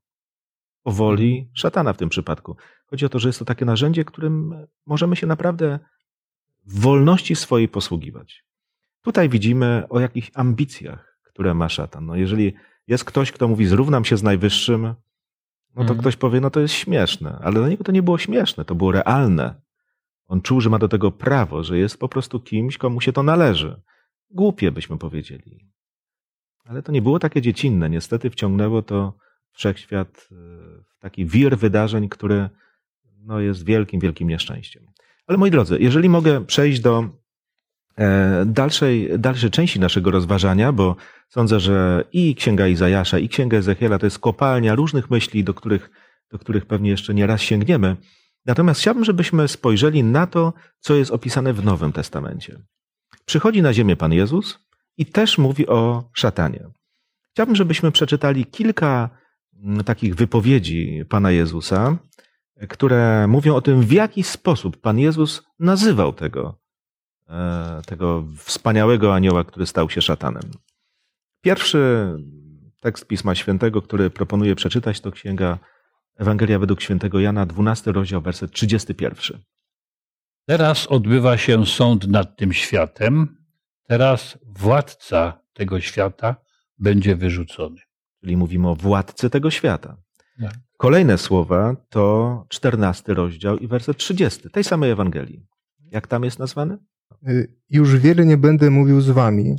O 0.84 0.92
woli 0.92 1.50
szatana 1.54 1.94
w 1.94 1.98
tym 1.98 2.10
przypadku. 2.10 2.56
Chodzi 2.86 3.06
o 3.06 3.10
to, 3.10 3.20
że 3.20 3.30
jest 3.30 3.40
to 3.40 3.46
takie 3.46 3.66
narzędzie, 3.66 4.06
którym 4.06 4.54
możemy 4.86 5.16
się 5.16 5.28
naprawdę 5.28 5.80
w 6.66 6.80
wolności 6.82 7.36
swojej 7.36 7.68
posługiwać. 7.68 8.46
Tutaj 9.02 9.30
widzimy 9.30 9.84
o 9.90 10.00
jakichś 10.00 10.32
ambicjach, 10.34 11.20
które 11.24 11.54
ma 11.54 11.70
szatan. 11.70 12.06
No 12.06 12.16
jeżeli 12.16 12.54
jest 12.88 13.06
ktoś, 13.06 13.32
kto 13.32 13.48
mówi 13.48 13.66
zrównam 13.66 14.06
się 14.06 14.18
z 14.18 14.24
najwyższym, 14.24 14.82
no 14.82 14.96
to 15.76 15.82
Mhm. 15.82 16.00
ktoś 16.00 16.16
powie, 16.16 16.42
no 16.42 16.50
to 16.50 16.60
jest 16.60 16.74
śmieszne. 16.74 17.40
Ale 17.44 17.56
dla 17.56 17.70
niego 17.70 17.84
to 17.84 17.92
nie 17.92 18.04
było 18.04 18.18
śmieszne, 18.18 18.66
to 18.66 18.76
było 18.76 18.92
realne. 18.92 19.62
On 20.28 20.42
czuł, 20.42 20.62
że 20.62 20.70
ma 20.70 20.80
do 20.80 20.88
tego 20.88 21.12
prawo, 21.12 21.64
że 21.64 21.78
jest 21.78 21.98
po 22.00 22.10
prostu 22.10 22.40
kimś, 22.40 22.78
komu 22.78 23.02
się 23.02 23.14
to 23.14 23.24
należy. 23.24 23.82
Głupie 24.34 24.72
byśmy 24.72 24.98
powiedzieli. 24.98 25.74
Ale 26.66 26.84
to 26.84 26.92
nie 26.92 27.02
było 27.02 27.20
takie 27.20 27.42
dziecinne. 27.42 27.90
Niestety 27.90 28.30
wciągnęło 28.30 28.82
to 28.82 29.14
wszechświat 29.52 30.30
e, 30.32 30.36
w 30.84 31.00
taki 31.00 31.26
wir 31.26 31.58
wydarzeń, 31.58 32.10
który 32.10 32.50
no, 33.18 33.40
jest 33.40 33.66
wielkim, 33.66 34.00
wielkim 34.00 34.28
nieszczęściem. 34.28 34.84
Ale 35.28 35.38
moi 35.38 35.52
drodzy, 35.52 35.78
jeżeli 35.80 36.10
mogę 36.10 36.46
przejść 36.46 36.80
do 36.80 37.10
e, 37.98 38.44
dalszej, 38.46 39.20
dalszej 39.20 39.52
części 39.52 39.80
naszego 39.80 40.12
rozważania, 40.12 40.72
bo 40.72 40.96
sądzę, 41.30 41.60
że 41.60 42.04
i 42.14 42.36
Księga 42.36 42.68
Izajasza, 42.68 43.20
i 43.20 43.30
Księga 43.30 43.58
Ezechiela 43.58 44.00
to 44.00 44.06
jest 44.06 44.20
kopalnia 44.20 44.76
różnych 44.76 45.10
myśli, 45.10 45.44
do 45.44 45.54
których, 45.54 45.90
do 46.32 46.40
których 46.40 46.66
pewnie 46.66 46.90
jeszcze 46.90 47.14
nie 47.14 47.28
raz 47.28 47.42
sięgniemy. 47.42 47.96
Natomiast 48.46 48.82
chciałbym, 48.82 49.06
żebyśmy 49.06 49.48
spojrzeli 49.48 50.04
na 50.04 50.28
to, 50.28 50.54
co 50.80 50.96
jest 50.96 51.12
opisane 51.12 51.54
w 51.54 51.66
Nowym 51.66 51.92
Testamencie. 51.92 52.60
Przychodzi 53.26 53.62
na 53.62 53.74
ziemię 53.74 53.96
Pan 53.96 54.14
Jezus 54.14 54.60
i 54.98 55.06
też 55.06 55.38
mówi 55.38 55.68
o 55.68 56.10
szatanie. 56.14 56.70
Chciałbym, 57.32 57.56
żebyśmy 57.56 57.92
przeczytali 57.92 58.46
kilka 58.46 59.10
mm, 59.64 59.84
takich 59.84 60.16
wypowiedzi 60.16 61.06
Pana 61.10 61.32
Jezusa, 61.32 61.98
które 62.70 63.28
mówią 63.28 63.56
o 63.56 63.62
tym, 63.62 63.82
w 63.82 63.92
jaki 63.92 64.24
sposób 64.24 64.82
Pan 64.82 65.00
Jezus 65.00 65.44
nazywał 65.60 66.14
tego, 66.14 66.60
e, 67.30 67.82
tego 67.86 68.26
wspaniałego 68.38 69.16
anioła, 69.16 69.44
który 69.44 69.66
stał 69.66 69.90
się 69.90 70.02
szatanem. 70.02 70.52
Pierwszy 71.42 72.14
tekst 72.80 73.08
Pisma 73.08 73.36
Świętego, 73.36 73.82
który 73.82 74.10
proponuję 74.10 74.56
przeczytać, 74.56 75.02
to 75.02 75.12
księga 75.12 75.60
Ewangelia 76.18 76.60
według 76.60 76.82
świętego 76.82 77.20
Jana, 77.20 77.46
12 77.46 77.92
rozdział, 77.92 78.22
werset 78.22 78.52
31. 78.52 79.42
Teraz 80.46 80.88
odbywa 80.88 81.38
się 81.38 81.66
sąd 81.66 82.08
nad 82.08 82.38
tym 82.38 82.54
światem. 82.54 83.38
Teraz 83.88 84.38
władca 84.46 85.40
tego 85.54 85.82
świata 85.82 86.36
będzie 86.80 87.16
wyrzucony. 87.16 87.82
Czyli 88.22 88.38
mówimy 88.38 88.70
o 88.70 88.76
władcy 88.76 89.30
tego 89.30 89.52
świata. 89.52 89.98
Tak. 90.42 90.54
Kolejne 90.78 91.18
słowa 91.18 91.76
to 91.90 92.46
14 92.50 93.14
rozdział 93.14 93.58
i 93.58 93.68
werset 93.68 93.98
30 93.98 94.50
tej 94.50 94.64
samej 94.64 94.92
Ewangelii. 94.92 95.46
Jak 95.92 96.08
tam 96.08 96.24
jest 96.24 96.40
nazwany? 96.40 96.78
Y, 97.28 97.54
Już 97.70 97.96
wiele 97.96 98.26
nie 98.26 98.38
będę 98.38 98.70
mówił 98.70 99.02
z 99.02 99.10
wami. 99.10 99.56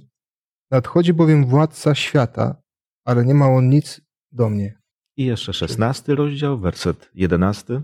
Nadchodzi 0.71 1.13
bowiem 1.13 1.47
władca 1.47 1.95
świata, 1.95 2.63
ale 3.05 3.25
nie 3.25 3.35
ma 3.35 3.49
on 3.49 3.69
nic 3.69 4.01
do 4.33 4.51
mnie. 4.51 4.79
I 5.17 5.25
jeszcze 5.25 5.53
16 5.53 6.15
rozdział, 6.15 6.59
werset 6.59 7.11
11. 7.15 7.83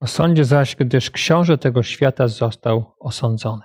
O 0.00 0.06
sądzie 0.06 0.44
zaś, 0.44 0.76
gdyż 0.76 1.10
książę 1.10 1.58
tego 1.58 1.82
świata 1.82 2.28
został 2.28 2.94
osądzony. 2.98 3.62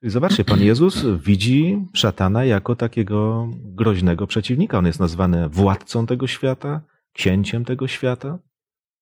Czyli 0.00 0.10
zobaczcie, 0.10 0.44
Pan 0.44 0.60
Jezus 0.60 1.04
widzi 1.06 1.86
szatana 1.94 2.44
jako 2.44 2.76
takiego 2.76 3.48
groźnego 3.54 4.26
przeciwnika. 4.26 4.78
On 4.78 4.86
jest 4.86 5.00
nazwany 5.00 5.48
władcą 5.48 6.06
tego 6.06 6.26
świata, 6.26 6.80
księciem 7.12 7.64
tego 7.64 7.88
świata. 7.88 8.38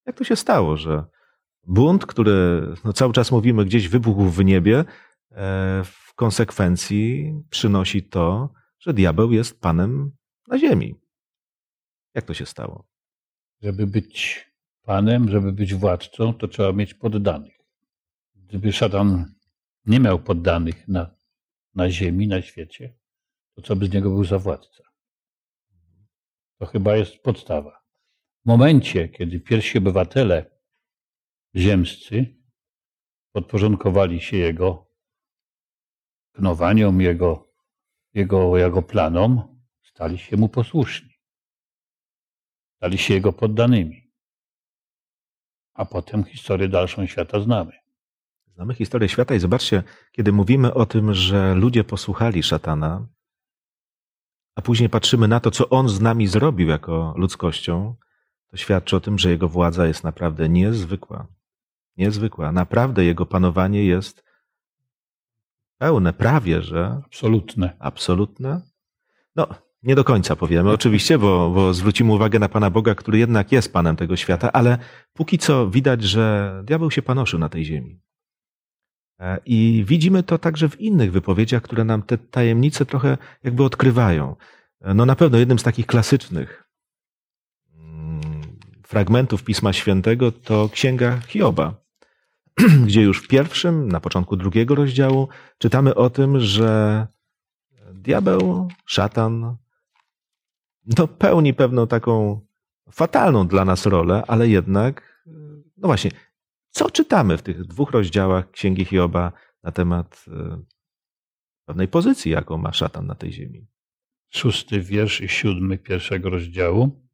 Jak 0.06 0.16
to 0.16 0.24
się 0.24 0.36
stało, 0.36 0.76
że 0.76 1.04
bunt, 1.66 2.06
który 2.06 2.66
no 2.84 2.92
cały 2.92 3.12
czas 3.12 3.32
mówimy 3.32 3.64
gdzieś 3.64 3.88
wybuchł 3.88 4.24
w 4.24 4.44
niebie, 4.44 4.78
e, 4.78 4.84
w 5.84 6.14
konsekwencji 6.14 7.34
przynosi 7.50 8.02
to, 8.02 8.52
że 8.78 8.94
diabeł 8.94 9.32
jest 9.32 9.60
panem 9.60 10.12
na 10.48 10.58
ziemi. 10.58 10.94
Jak 12.14 12.24
to 12.24 12.34
się 12.34 12.46
stało? 12.46 12.86
Żeby 13.62 13.86
być 13.86 14.46
panem, 14.84 15.28
żeby 15.28 15.52
być 15.52 15.74
władcą, 15.74 16.34
to 16.34 16.48
trzeba 16.48 16.72
mieć 16.72 16.94
poddanych. 16.94 17.58
Gdyby 18.34 18.72
szatan 18.72 19.34
nie 19.86 20.00
miał 20.00 20.18
poddanych 20.18 20.88
na, 20.88 21.16
na 21.74 21.90
ziemi, 21.90 22.28
na 22.28 22.42
świecie, 22.42 22.94
to 23.54 23.62
co 23.62 23.76
by 23.76 23.86
z 23.86 23.92
niego 23.92 24.10
był 24.10 24.24
za 24.24 24.38
władca? 24.38 24.84
To 26.58 26.66
chyba 26.66 26.96
jest 26.96 27.18
podstawa. 27.18 27.84
W 28.42 28.46
momencie, 28.46 29.08
kiedy 29.08 29.40
pierwsi 29.40 29.78
obywatele 29.78 30.50
ziemscy 31.56 32.36
podporządkowali 33.32 34.20
się 34.20 34.36
jego 34.36 34.90
knowaniom, 36.32 37.00
jego, 37.00 37.52
jego, 38.14 38.58
jego 38.58 38.82
planom, 38.82 39.60
stali 39.82 40.18
się 40.18 40.36
mu 40.36 40.48
posłuszni. 40.48 41.14
Stali 42.76 42.98
się 42.98 43.14
jego 43.14 43.32
poddanymi. 43.32 44.03
A 45.74 45.84
potem 45.84 46.24
historię 46.24 46.68
dalszą 46.68 47.06
świata 47.06 47.40
znamy. 47.40 47.72
Znamy 48.54 48.74
historię 48.74 49.08
świata 49.08 49.34
i 49.34 49.40
zobaczcie, 49.40 49.82
kiedy 50.12 50.32
mówimy 50.32 50.74
o 50.74 50.86
tym, 50.86 51.14
że 51.14 51.54
ludzie 51.54 51.84
posłuchali 51.84 52.42
szatana, 52.42 53.06
a 54.54 54.62
później 54.62 54.88
patrzymy 54.88 55.28
na 55.28 55.40
to, 55.40 55.50
co 55.50 55.68
on 55.68 55.88
z 55.88 56.00
nami 56.00 56.26
zrobił 56.26 56.68
jako 56.68 57.14
ludzkością, 57.16 57.96
to 58.50 58.56
świadczy 58.56 58.96
o 58.96 59.00
tym, 59.00 59.18
że 59.18 59.30
jego 59.30 59.48
władza 59.48 59.86
jest 59.86 60.04
naprawdę 60.04 60.48
niezwykła. 60.48 61.26
Niezwykła. 61.96 62.52
Naprawdę 62.52 63.04
jego 63.04 63.26
panowanie 63.26 63.84
jest 63.84 64.24
pełne, 65.78 66.12
prawie 66.12 66.62
że 66.62 67.00
Absolutne. 67.06 67.76
absolutne. 67.78 68.60
No, 69.36 69.46
nie 69.84 69.94
do 69.94 70.04
końca 70.04 70.36
powiemy, 70.36 70.70
oczywiście, 70.70 71.18
bo, 71.18 71.50
bo 71.50 71.74
zwrócimy 71.74 72.12
uwagę 72.12 72.38
na 72.38 72.48
Pana 72.48 72.70
Boga, 72.70 72.94
który 72.94 73.18
jednak 73.18 73.52
jest 73.52 73.72
Panem 73.72 73.96
tego 73.96 74.16
świata, 74.16 74.52
ale 74.52 74.78
póki 75.12 75.38
co 75.38 75.70
widać, 75.70 76.02
że 76.02 76.52
diabeł 76.64 76.90
się 76.90 77.02
panoszył 77.02 77.38
na 77.38 77.48
tej 77.48 77.64
ziemi. 77.64 78.00
E, 79.20 79.38
I 79.46 79.84
widzimy 79.86 80.22
to 80.22 80.38
także 80.38 80.68
w 80.68 80.80
innych 80.80 81.12
wypowiedziach, 81.12 81.62
które 81.62 81.84
nam 81.84 82.02
te 82.02 82.18
tajemnice 82.18 82.86
trochę 82.86 83.18
jakby 83.42 83.64
odkrywają. 83.64 84.36
E, 84.80 84.94
No 84.94 85.06
na 85.06 85.16
pewno 85.16 85.38
jednym 85.38 85.58
z 85.58 85.62
takich 85.62 85.86
klasycznych 85.86 86.64
mm, 87.78 88.20
fragmentów 88.82 89.44
Pisma 89.44 89.72
Świętego 89.72 90.32
to 90.32 90.68
Księga 90.72 91.20
Hioba, 91.20 91.74
gdzie 92.86 93.02
już 93.02 93.22
w 93.22 93.28
pierwszym, 93.28 93.88
na 93.88 94.00
początku 94.00 94.36
drugiego 94.36 94.74
rozdziału 94.74 95.28
czytamy 95.58 95.94
o 95.94 96.10
tym, 96.10 96.40
że 96.40 97.06
diabeł, 97.92 98.68
szatan, 98.86 99.56
no 100.98 101.08
pełni 101.08 101.54
pewną 101.54 101.86
taką 101.86 102.40
fatalną 102.90 103.48
dla 103.48 103.64
nas 103.64 103.86
rolę, 103.86 104.22
ale 104.26 104.48
jednak, 104.48 105.22
no 105.76 105.88
właśnie, 105.88 106.10
co 106.70 106.90
czytamy 106.90 107.38
w 107.38 107.42
tych 107.42 107.64
dwóch 107.64 107.90
rozdziałach 107.90 108.50
Księgi 108.50 108.84
Hioba 108.84 109.32
na 109.62 109.72
temat 109.72 110.24
e, 110.28 110.62
pewnej 111.64 111.88
pozycji, 111.88 112.32
jaką 112.32 112.58
ma 112.58 112.72
szatan 112.72 113.06
na 113.06 113.14
tej 113.14 113.32
ziemi? 113.32 113.66
Szósty 114.30 114.80
wiersz 114.80 115.20
i 115.20 115.28
siódmy 115.28 115.78
pierwszego 115.78 116.30
rozdziału. 116.30 117.08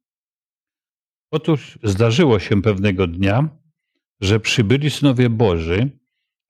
Otóż 1.30 1.78
zdarzyło 1.82 2.38
się 2.38 2.62
pewnego 2.62 3.06
dnia, 3.06 3.48
że 4.20 4.40
przybyli 4.40 4.90
synowie 4.90 5.30
Boży, 5.30 5.90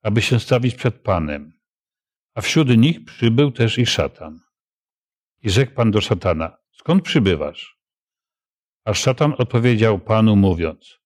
aby 0.01 0.21
się 0.21 0.39
stawić 0.39 0.75
przed 0.75 0.95
Panem. 0.95 1.53
A 2.33 2.41
wśród 2.41 2.77
nich 2.77 3.05
przybył 3.05 3.51
też 3.51 3.77
i 3.77 3.85
szatan. 3.85 4.39
I 5.41 5.49
rzekł 5.49 5.73
Pan 5.73 5.91
do 5.91 6.01
szatana, 6.01 6.57
skąd 6.81 7.03
przybywasz? 7.03 7.77
A 8.85 8.93
szatan 8.93 9.33
odpowiedział 9.37 9.99
Panu 9.99 10.35
mówiąc, 10.35 10.99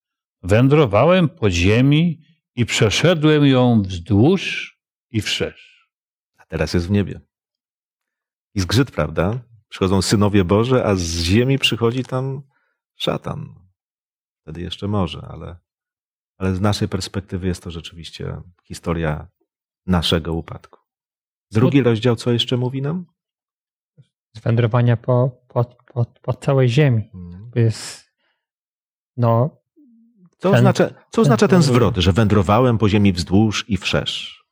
wędrowałem 0.44 1.29
po 1.29 1.51
ziemi 1.51 2.22
i 2.55 2.65
przeszedłem 2.65 3.46
ją 3.46 3.82
wzdłuż 3.82 4.75
i 5.11 5.22
wszerz. 5.22 5.90
A 6.38 6.46
teraz 6.46 6.74
jest 6.74 6.88
w 6.88 6.92
niebie. 6.92 7.22
I 8.53 8.59
zgrzyt, 8.59 8.92
prawda? 8.92 9.40
Przychodzą 9.68 10.01
synowie 10.01 10.44
Boże, 10.44 10.85
a 10.85 10.96
z 10.96 11.22
ziemi 11.22 11.59
przychodzi 11.59 12.03
tam 12.03 12.42
szatan. 12.96 13.55
Wtedy 14.42 14.61
jeszcze 14.61 14.88
może, 14.88 15.22
ale, 15.22 15.57
ale 16.38 16.55
z 16.55 16.61
naszej 16.61 16.88
perspektywy 16.88 17.48
jest 17.48 17.64
to 17.64 17.72
rzeczywiście 17.72 18.42
historia 18.64 19.27
naszego 19.85 20.33
upadku. 20.33 20.79
Drugi 21.51 21.83
rozdział, 21.83 22.16
co 22.16 22.31
jeszcze 22.31 22.57
mówi 22.57 22.81
nam? 22.81 23.15
Z 24.37 24.39
wędrowania 24.39 24.98
po, 24.98 25.43
po, 25.48 25.65
po, 25.93 26.05
po 26.21 26.33
całej 26.33 26.69
ziemi. 26.69 27.09
Hmm. 27.11 27.51
Jest, 27.55 28.11
no, 29.17 29.61
Co, 30.37 30.50
Ten- 30.50 30.55
oznacza, 30.59 30.89
co 31.11 31.21
oznacza 31.21 31.48
ten 31.48 31.61
ten- 31.61 31.63
zwrot, 31.63 31.98
że 31.98 32.13
wędrowałem 32.13 32.77
po 32.77 32.89
ziemi 32.89 33.13
wzdłuż 33.13 33.65
i 33.69 33.77
wszerz? 33.77 34.45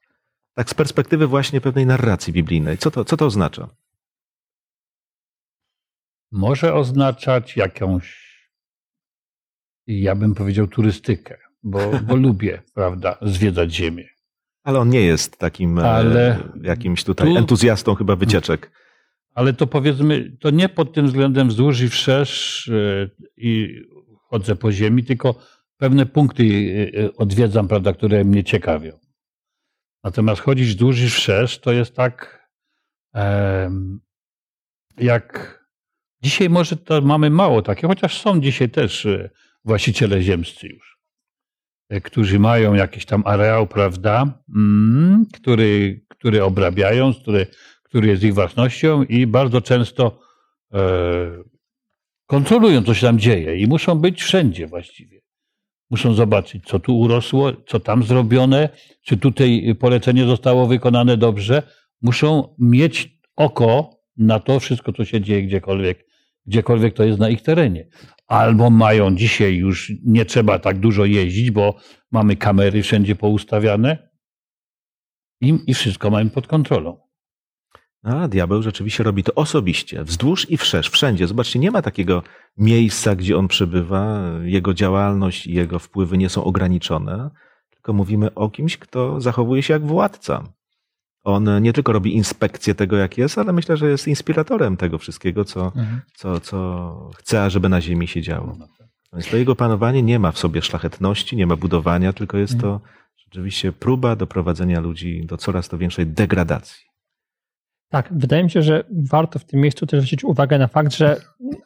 Tak 0.53 0.69
z 0.69 0.73
perspektywy 0.73 1.27
właśnie 1.27 1.61
pewnej 1.61 1.85
narracji 1.85 2.33
biblijnej. 2.33 2.77
Co 2.77 2.91
to, 2.91 3.05
co 3.05 3.17
to 3.17 3.25
oznacza? 3.25 3.69
może 6.31 6.73
oznaczać 6.73 7.57
jakąś, 7.57 8.23
ja 9.87 10.15
bym 10.15 10.35
powiedział, 10.35 10.67
turystykę, 10.67 11.37
bo, 11.63 11.79
bo 12.07 12.15
lubię, 12.25 12.61
prawda, 12.73 13.17
zwiedzać 13.21 13.73
Ziemię. 13.73 14.09
Ale 14.63 14.79
on 14.79 14.89
nie 14.89 15.01
jest 15.01 15.37
takim 15.37 15.79
e, 15.79 15.91
Ale 15.91 16.39
jakimś 16.61 17.03
tutaj 17.03 17.27
tu- 17.27 17.37
entuzjastą 17.37 17.95
chyba 17.95 18.15
wycieczek. 18.15 18.71
Ale 19.33 19.53
to 19.53 19.67
powiedzmy, 19.67 20.37
to 20.39 20.49
nie 20.49 20.69
pod 20.69 20.93
tym 20.93 21.07
względem 21.07 21.47
wzdłuż 21.47 21.81
i 21.81 21.89
wszerz 21.89 22.67
e, 22.69 23.09
i 23.37 23.81
chodzę 24.29 24.55
po 24.55 24.71
ziemi, 24.71 25.03
tylko 25.03 25.35
pewne 25.77 26.05
punkty 26.05 26.43
e, 26.43 26.99
e, 26.99 27.13
odwiedzam, 27.13 27.67
prawda, 27.67 27.93
które 27.93 28.23
mnie 28.23 28.43
ciekawią. 28.43 28.99
Natomiast 30.03 30.41
chodzić 30.41 30.67
wzdłuż 30.67 30.99
i 30.99 31.09
wszerz 31.09 31.59
to 31.59 31.71
jest 31.71 31.95
tak, 31.95 32.43
jak 34.97 35.59
dzisiaj 36.23 36.49
może 36.49 36.77
to 36.77 37.01
mamy 37.01 37.29
mało 37.29 37.61
takie, 37.61 37.87
chociaż 37.87 38.21
są 38.21 38.41
dzisiaj 38.41 38.69
też 38.69 39.07
właściciele 39.65 40.21
ziemscy 40.21 40.67
już, 40.67 40.97
którzy 42.03 42.39
mają 42.39 42.73
jakiś 42.73 43.05
tam 43.05 43.23
areał, 43.25 43.67
prawda, 43.67 44.43
mm, 44.55 45.25
który, 45.33 46.01
który 46.07 46.43
obrabiają, 46.43 47.13
który, 47.13 47.47
który 47.93 48.08
jest 48.08 48.23
ich 48.23 48.34
własnością 48.34 49.03
i 49.03 49.27
bardzo 49.27 49.62
często 49.62 50.19
e, 50.73 50.79
kontrolują, 52.25 52.84
co 52.84 52.93
się 52.93 53.08
tam 53.08 53.19
dzieje 53.19 53.58
i 53.58 53.67
muszą 53.67 53.95
być 53.95 54.23
wszędzie 54.23 54.67
właściwie. 54.67 55.21
Muszą 55.89 56.13
zobaczyć, 56.13 56.65
co 56.65 56.79
tu 56.79 56.99
urosło, 56.99 57.51
co 57.67 57.79
tam 57.79 58.03
zrobione, 58.03 58.69
czy 59.01 59.17
tutaj 59.17 59.75
polecenie 59.79 60.25
zostało 60.25 60.67
wykonane 60.67 61.17
dobrze. 61.17 61.63
Muszą 62.01 62.56
mieć 62.60 63.19
oko 63.36 63.89
na 64.17 64.39
to 64.39 64.60
wszystko, 64.60 64.93
co 64.93 65.06
się 65.06 65.21
dzieje 65.21 65.43
gdziekolwiek, 65.43 66.06
gdziekolwiek 66.45 66.93
to 66.93 67.03
jest 67.03 67.19
na 67.19 67.29
ich 67.29 67.41
terenie. 67.41 67.88
Albo 68.27 68.69
mają 68.69 69.15
dzisiaj 69.15 69.56
już, 69.56 69.91
nie 70.06 70.25
trzeba 70.25 70.60
tak 70.60 70.79
dużo 70.79 71.06
jeździć, 71.06 71.51
bo 71.51 71.75
mamy 72.12 72.36
kamery 72.36 72.84
wszędzie 72.84 73.15
poustawiane 73.15 74.10
i, 75.41 75.60
i 75.67 75.73
wszystko 75.73 76.10
mamy 76.10 76.29
pod 76.29 76.47
kontrolą. 76.47 77.02
A 78.03 78.27
diabeł 78.27 78.61
rzeczywiście 78.61 79.03
robi 79.03 79.23
to 79.23 79.35
osobiście, 79.35 80.03
wzdłuż 80.03 80.49
i 80.51 80.57
wszerz, 80.57 80.89
wszędzie. 80.89 81.27
Zobaczcie, 81.27 81.59
nie 81.59 81.71
ma 81.71 81.81
takiego 81.81 82.23
miejsca, 82.57 83.15
gdzie 83.15 83.37
on 83.37 83.47
przebywa. 83.47 84.21
Jego 84.43 84.73
działalność 84.73 85.47
i 85.47 85.53
jego 85.53 85.79
wpływy 85.79 86.17
nie 86.17 86.29
są 86.29 86.43
ograniczone, 86.43 87.29
tylko 87.69 87.93
mówimy 87.93 88.33
o 88.33 88.49
kimś, 88.49 88.77
kto 88.77 89.21
zachowuje 89.21 89.63
się 89.63 89.73
jak 89.73 89.85
władca. 89.85 90.43
On 91.23 91.61
nie 91.61 91.73
tylko 91.73 91.93
robi 91.93 92.15
inspekcję 92.15 92.75
tego, 92.75 92.97
jak 92.97 93.17
jest, 93.17 93.37
ale 93.37 93.53
myślę, 93.53 93.77
że 93.77 93.89
jest 93.89 94.07
inspiratorem 94.07 94.77
tego 94.77 94.97
wszystkiego, 94.97 95.45
co, 95.45 95.71
co, 96.15 96.39
co 96.39 97.09
chce, 97.15 97.49
żeby 97.49 97.69
na 97.69 97.81
ziemi 97.81 98.07
się 98.07 98.21
działo. 98.21 98.57
Więc 99.13 99.29
to 99.29 99.37
jego 99.37 99.55
panowanie 99.55 100.03
nie 100.03 100.19
ma 100.19 100.31
w 100.31 100.37
sobie 100.37 100.61
szlachetności, 100.61 101.35
nie 101.35 101.47
ma 101.47 101.55
budowania, 101.55 102.13
tylko 102.13 102.37
jest 102.37 102.59
to 102.59 102.81
rzeczywiście 103.17 103.71
próba 103.71 104.15
doprowadzenia 104.15 104.79
ludzi 104.79 105.25
do 105.25 105.37
coraz 105.37 105.69
to 105.69 105.77
większej 105.77 106.07
degradacji. 106.07 106.92
Tak, 107.93 108.10
wydaje 108.12 108.43
mi 108.43 108.51
się, 108.51 108.62
że 108.62 108.84
warto 108.91 109.39
w 109.39 109.45
tym 109.45 109.60
miejscu 109.60 109.86
też 109.86 109.99
zwrócić 109.99 110.23
uwagę 110.23 110.58
na 110.58 110.67
fakt, 110.67 110.93
że 110.93 111.17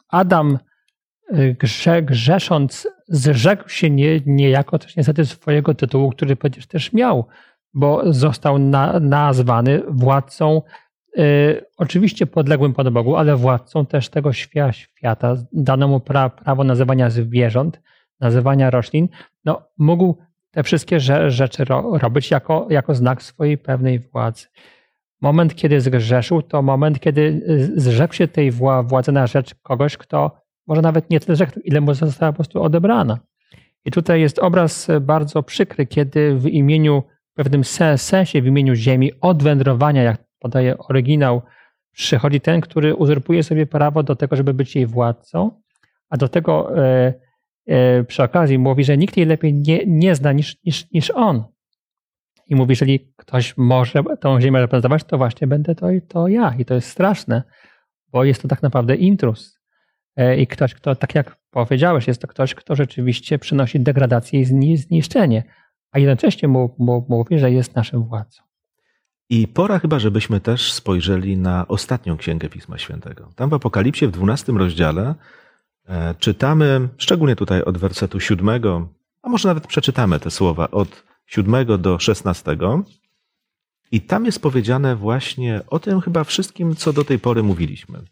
Adam 0.08 0.58
y, 1.32 1.56
grze, 1.58 2.02
grzesząc 2.02 2.88
zrzekł 3.08 3.68
się 3.68 3.90
nie, 3.90 4.20
niejako 4.26 4.78
też 4.78 4.96
niestety 4.96 5.26
swojego 5.26 5.74
tytułu, 5.74 6.10
który 6.10 6.36
przecież 6.36 6.66
też 6.66 6.92
miał, 6.92 7.26
bo 7.74 8.12
został 8.12 8.58
na, 8.58 9.00
nazwany 9.00 9.82
władcą, 9.88 10.62
y, 11.18 11.64
oczywiście 11.76 12.26
podległym 12.26 12.74
Panu 12.74 12.90
Bogu, 12.90 13.16
ale 13.16 13.36
władcą 13.36 13.86
też 13.86 14.08
tego 14.08 14.32
świa, 14.32 14.72
świata. 14.72 15.36
Dano 15.52 15.88
mu 15.88 16.00
pra, 16.00 16.28
prawo 16.28 16.64
nazywania 16.64 17.10
zwierząt, 17.10 17.80
nazywania 18.20 18.70
roślin. 18.70 19.08
No, 19.44 19.62
mógł 19.78 20.16
te 20.50 20.62
wszystkie 20.62 20.96
rze- 20.96 21.30
rzeczy 21.30 21.64
ro, 21.64 21.98
robić 21.98 22.30
jako, 22.30 22.66
jako 22.70 22.94
znak 22.94 23.22
swojej 23.22 23.58
pewnej 23.58 23.98
władzy. 23.98 24.46
Moment, 25.20 25.54
kiedy 25.54 25.80
zgrzeszył, 25.80 26.42
to 26.42 26.62
moment, 26.62 27.00
kiedy 27.00 27.42
y, 27.48 27.80
zrzekł 27.80 28.14
się 28.14 28.28
tej 28.28 28.50
władzy 28.50 29.12
na 29.12 29.26
rzecz 29.26 29.54
kogoś, 29.54 29.96
kto 29.96 30.40
może 30.66 30.82
nawet 30.82 31.10
nie 31.10 31.20
tyle 31.20 31.36
zrzekł, 31.36 31.60
ile 31.64 31.80
mu 31.80 31.94
została 31.94 32.32
po 32.32 32.36
prostu 32.36 32.62
odebrana. 32.62 33.18
I 33.84 33.90
tutaj 33.90 34.20
jest 34.20 34.38
obraz 34.38 34.88
bardzo 35.00 35.42
przykry, 35.42 35.86
kiedy 35.86 36.34
w 36.34 36.46
imieniu, 36.46 37.02
w 37.32 37.34
pewnym 37.34 37.64
sensie, 37.96 38.42
w 38.42 38.46
imieniu 38.46 38.74
ziemi, 38.74 39.12
odwędrowania, 39.20 40.02
jak 40.02 40.24
podaje 40.38 40.78
oryginał, 40.78 41.42
przychodzi 41.92 42.40
ten, 42.40 42.60
który 42.60 42.94
uzurpuje 42.94 43.42
sobie 43.42 43.66
prawo 43.66 44.02
do 44.02 44.16
tego, 44.16 44.36
żeby 44.36 44.54
być 44.54 44.76
jej 44.76 44.86
władcą, 44.86 45.50
a 46.10 46.16
do 46.16 46.28
tego 46.28 46.84
e, 46.84 47.14
e, 47.66 48.04
przy 48.04 48.22
okazji 48.22 48.58
mówi, 48.58 48.84
że 48.84 48.96
nikt 48.96 49.16
jej 49.16 49.26
lepiej 49.26 49.54
nie, 49.54 49.86
nie 49.86 50.14
zna 50.14 50.32
niż, 50.32 50.56
niż, 50.64 50.90
niż 50.90 51.10
on. 51.10 51.44
I 52.48 52.56
mówi, 52.56 52.72
jeżeli 52.72 53.12
ktoś 53.16 53.56
może 53.56 54.02
tą 54.20 54.40
ziemię 54.40 54.60
reprezentować, 54.60 55.04
to 55.04 55.18
właśnie 55.18 55.46
będę 55.46 55.74
to, 55.74 55.86
to 56.08 56.28
ja. 56.28 56.54
I 56.58 56.64
to 56.64 56.74
jest 56.74 56.88
straszne, 56.88 57.42
bo 58.12 58.24
jest 58.24 58.42
to 58.42 58.48
tak 58.48 58.62
naprawdę 58.62 58.94
intrus. 58.94 59.58
E, 60.16 60.36
I 60.36 60.46
ktoś, 60.46 60.74
kto, 60.74 60.94
tak 60.94 61.14
jak 61.14 61.36
powiedziałeś, 61.50 62.06
jest 62.06 62.20
to 62.20 62.28
ktoś, 62.28 62.54
kto 62.54 62.76
rzeczywiście 62.76 63.38
przynosi 63.38 63.80
degradację 63.80 64.40
i 64.40 64.76
zniszczenie, 64.76 65.42
a 65.92 65.98
jednocześnie 65.98 66.48
mówi, 67.08 67.38
że 67.38 67.50
jest 67.50 67.74
naszym 67.74 68.04
władcą. 68.04 68.42
I 69.30 69.48
pora 69.48 69.78
chyba, 69.78 69.98
żebyśmy 69.98 70.40
też 70.40 70.72
spojrzeli 70.72 71.36
na 71.36 71.68
ostatnią 71.68 72.16
księgę 72.16 72.48
Pisma 72.48 72.78
Świętego. 72.78 73.30
Tam 73.36 73.50
w 73.50 73.54
Apokalipsie 73.54 74.06
w 74.06 74.10
12 74.10 74.52
rozdziale 74.52 75.14
e, 75.88 76.14
czytamy, 76.18 76.88
szczególnie 76.96 77.36
tutaj 77.36 77.62
od 77.62 77.78
wersetu 77.78 78.20
7, 78.20 78.62
a 79.22 79.28
może 79.28 79.48
nawet 79.48 79.66
przeczytamy 79.66 80.20
te 80.20 80.30
słowa 80.30 80.70
od 80.70 81.04
7 81.28 81.66
do 81.78 81.98
16. 81.98 82.56
I 83.90 84.00
tam 84.00 84.26
jest 84.26 84.42
powiedziane 84.42 84.96
właśnie 84.96 85.60
o 85.66 85.78
tym 85.78 86.00
chyba 86.00 86.24
wszystkim, 86.24 86.76
co 86.76 86.92
do 86.92 87.04
tej 87.04 87.18
pory 87.18 87.42
mówiliśmy. 87.42 88.02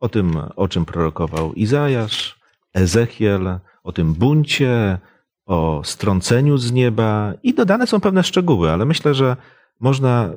O 0.00 0.08
tym, 0.08 0.36
o 0.56 0.68
czym 0.68 0.84
prorokował 0.84 1.52
Izajasz, 1.52 2.40
Ezechiel, 2.74 3.58
o 3.82 3.92
tym 3.92 4.14
buncie, 4.14 4.98
o 5.46 5.82
strąceniu 5.84 6.58
z 6.58 6.72
nieba 6.72 7.34
i 7.42 7.54
dodane 7.54 7.86
są 7.86 8.00
pewne 8.00 8.24
szczegóły, 8.24 8.70
ale 8.70 8.84
myślę, 8.84 9.14
że 9.14 9.36
można 9.80 10.32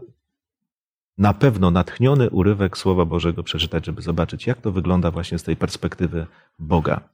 na 1.17 1.34
pewno 1.34 1.71
natchniony 1.71 2.29
urywek 2.29 2.77
Słowa 2.77 3.05
Bożego 3.05 3.43
przeczytać, 3.43 3.86
żeby 3.86 4.01
zobaczyć, 4.01 4.47
jak 4.47 4.62
to 4.62 4.71
wygląda 4.71 5.12
właśnie 5.12 5.39
z 5.39 5.43
tej 5.43 5.55
perspektywy 5.55 6.27
Boga. 6.60 7.10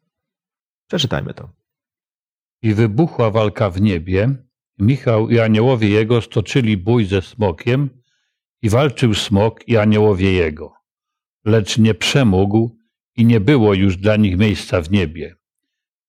Przeczytajmy 0.88 1.34
to. 1.34 1.50
I 2.62 2.74
wybuchła 2.74 3.32
walka 3.32 3.70
w 3.70 3.82
niebie. 3.82 4.36
Michał 4.80 5.30
i 5.30 5.40
aniołowie 5.40 5.90
jego 5.90 6.22
stoczyli 6.22 6.78
bój 6.78 7.06
ze 7.06 7.22
smokiem 7.22 7.90
i 8.62 8.70
walczył 8.70 9.14
smok 9.14 9.68
i 9.68 9.78
aniołowie 9.78 10.32
jego. 10.32 10.74
Lecz 11.46 11.78
nie 11.78 11.94
przemógł 11.94 12.80
i 13.18 13.26
nie 13.26 13.40
było 13.40 13.74
już 13.74 13.98
dla 13.98 14.16
nich 14.16 14.38
miejsca 14.38 14.82
w 14.82 14.92
niebie. 14.92 15.36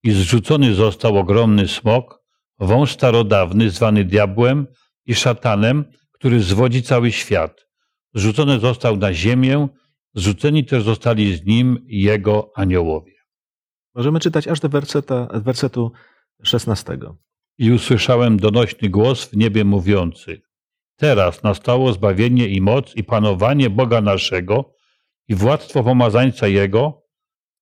I 0.03 0.13
zrzucony 0.13 0.75
został 0.75 1.19
ogromny 1.19 1.69
smok, 1.69 2.23
wąż 2.59 2.93
starodawny, 2.93 3.71
zwany 3.71 4.05
diabłem 4.05 4.67
i 5.07 5.15
szatanem, 5.15 5.85
który 6.13 6.41
zwodzi 6.41 6.83
cały 6.83 7.13
świat. 7.13 7.67
Zrzucony 8.15 8.59
został 8.59 8.97
na 8.97 9.15
ziemię, 9.15 9.69
zrzuceni 10.15 10.65
też 10.65 10.83
zostali 10.83 11.37
z 11.37 11.45
nim 11.45 11.85
jego 11.87 12.51
aniołowie. 12.55 13.13
Możemy 13.95 14.21
czytać 14.21 14.49
aż 14.49 14.61
do 14.61 14.69
werseta, 14.69 15.29
wersetu 15.33 15.93
16. 16.43 16.99
I 17.59 17.73
usłyszałem 17.73 18.37
donośny 18.37 18.89
głos 18.89 19.25
w 19.25 19.37
niebie 19.37 19.65
mówiący: 19.65 20.43
Teraz 20.97 21.43
nastało 21.43 21.93
zbawienie 21.93 22.49
i 22.49 22.61
moc 22.61 22.97
i 22.97 23.05
panowanie 23.05 23.71
Boga 23.71 24.01
naszego 24.01 24.75
i 25.29 25.35
władztwo 25.35 25.85
pomazańca 25.85 26.49
Jego, 26.49 27.03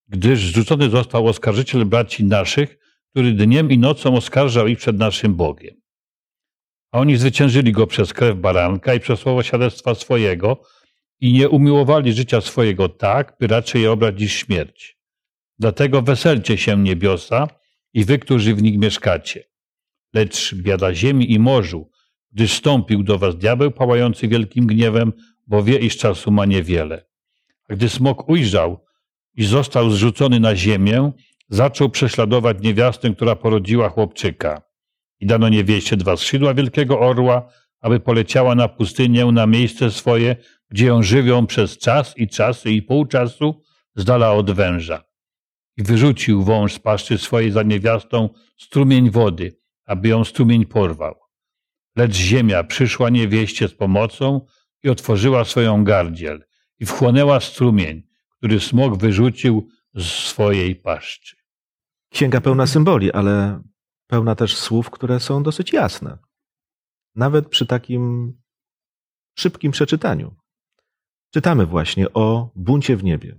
gdyż 0.08 0.40
zrzucony 0.40 0.90
został 0.90 1.26
oskarżyciel 1.26 1.84
braci 1.84 2.24
naszych, 2.24 2.78
który 3.10 3.32
dniem 3.32 3.70
i 3.70 3.78
nocą 3.78 4.16
oskarżał 4.16 4.66
ich 4.66 4.78
przed 4.78 4.98
naszym 4.98 5.34
Bogiem. 5.34 5.74
A 6.92 6.98
oni 6.98 7.16
zwyciężyli 7.16 7.72
go 7.72 7.86
przez 7.86 8.12
krew 8.12 8.36
baranka 8.36 8.94
i 8.94 9.00
przez 9.00 9.20
słowo 9.20 9.42
świadectwa 9.42 9.94
swojego 9.94 10.62
i 11.20 11.32
nie 11.32 11.48
umiłowali 11.48 12.12
życia 12.12 12.40
swojego 12.40 12.88
tak, 12.88 13.36
by 13.40 13.46
raczej 13.46 13.82
je 13.82 13.92
obrać 13.92 14.20
niż 14.20 14.32
śmierć. 14.32 14.98
Dlatego 15.58 16.02
weselcie 16.02 16.58
się 16.58 16.78
niebiosa 16.78 17.48
i 17.92 18.04
wy, 18.04 18.18
którzy 18.18 18.54
w 18.54 18.62
nich 18.62 18.78
mieszkacie. 18.78 19.53
Lecz 20.14 20.54
biada 20.54 20.94
ziemi 20.94 21.32
i 21.32 21.38
morzu, 21.38 21.90
gdyż 22.32 22.52
stąpił 22.52 23.02
do 23.02 23.18
was 23.18 23.36
diabeł 23.36 23.70
pałający 23.70 24.28
wielkim 24.28 24.66
gniewem, 24.66 25.12
bo 25.46 25.62
wie, 25.62 25.78
iż 25.78 25.96
czasu 25.96 26.30
ma 26.30 26.44
niewiele. 26.46 27.06
A 27.68 27.74
gdy 27.74 27.88
smok 27.88 28.28
ujrzał 28.28 28.84
i 29.34 29.44
został 29.44 29.90
zrzucony 29.90 30.40
na 30.40 30.56
ziemię, 30.56 31.12
zaczął 31.48 31.90
prześladować 31.90 32.56
niewiastę, 32.60 33.14
która 33.14 33.36
porodziła 33.36 33.88
chłopczyka. 33.88 34.62
I 35.20 35.26
dano 35.26 35.48
niewieście 35.48 35.96
dwa 35.96 36.16
skrzydła 36.16 36.54
wielkiego 36.54 37.00
orła, 37.00 37.48
aby 37.80 38.00
poleciała 38.00 38.54
na 38.54 38.68
pustynię, 38.68 39.26
na 39.26 39.46
miejsce 39.46 39.90
swoje, 39.90 40.36
gdzie 40.70 40.86
ją 40.86 41.02
żywią 41.02 41.46
przez 41.46 41.78
czas 41.78 42.18
i 42.18 42.28
czasy 42.28 42.70
i 42.70 42.82
pół 42.82 43.06
czasu, 43.06 43.62
z 43.96 44.04
dala 44.04 44.32
od 44.32 44.50
węża. 44.50 45.04
I 45.76 45.82
wyrzucił 45.82 46.42
wąż 46.42 46.72
z 46.74 46.78
paszczy 46.78 47.18
swojej 47.18 47.50
za 47.50 47.62
niewiastą 47.62 48.28
strumień 48.56 49.10
wody, 49.10 49.63
aby 49.86 50.08
ją 50.08 50.24
strumień 50.24 50.66
porwał. 50.66 51.14
Lecz 51.96 52.14
ziemia 52.14 52.64
przyszła 52.64 53.10
niewieście 53.10 53.68
z 53.68 53.74
pomocą 53.74 54.46
i 54.82 54.88
otworzyła 54.88 55.44
swoją 55.44 55.84
gardziel 55.84 56.44
i 56.78 56.86
wchłonęła 56.86 57.40
strumień, 57.40 58.02
który 58.30 58.60
smok 58.60 58.96
wyrzucił 58.96 59.68
z 59.94 60.06
swojej 60.06 60.76
paszczy. 60.76 61.36
Księga 62.10 62.40
pełna 62.40 62.66
symboli, 62.66 63.12
ale 63.12 63.62
pełna 64.06 64.34
też 64.34 64.56
słów, 64.56 64.90
które 64.90 65.20
są 65.20 65.42
dosyć 65.42 65.72
jasne. 65.72 66.18
Nawet 67.14 67.48
przy 67.48 67.66
takim 67.66 68.32
szybkim 69.38 69.72
przeczytaniu. 69.72 70.36
Czytamy 71.30 71.66
właśnie 71.66 72.12
o 72.12 72.52
buncie 72.56 72.96
w 72.96 73.04
niebie. 73.04 73.36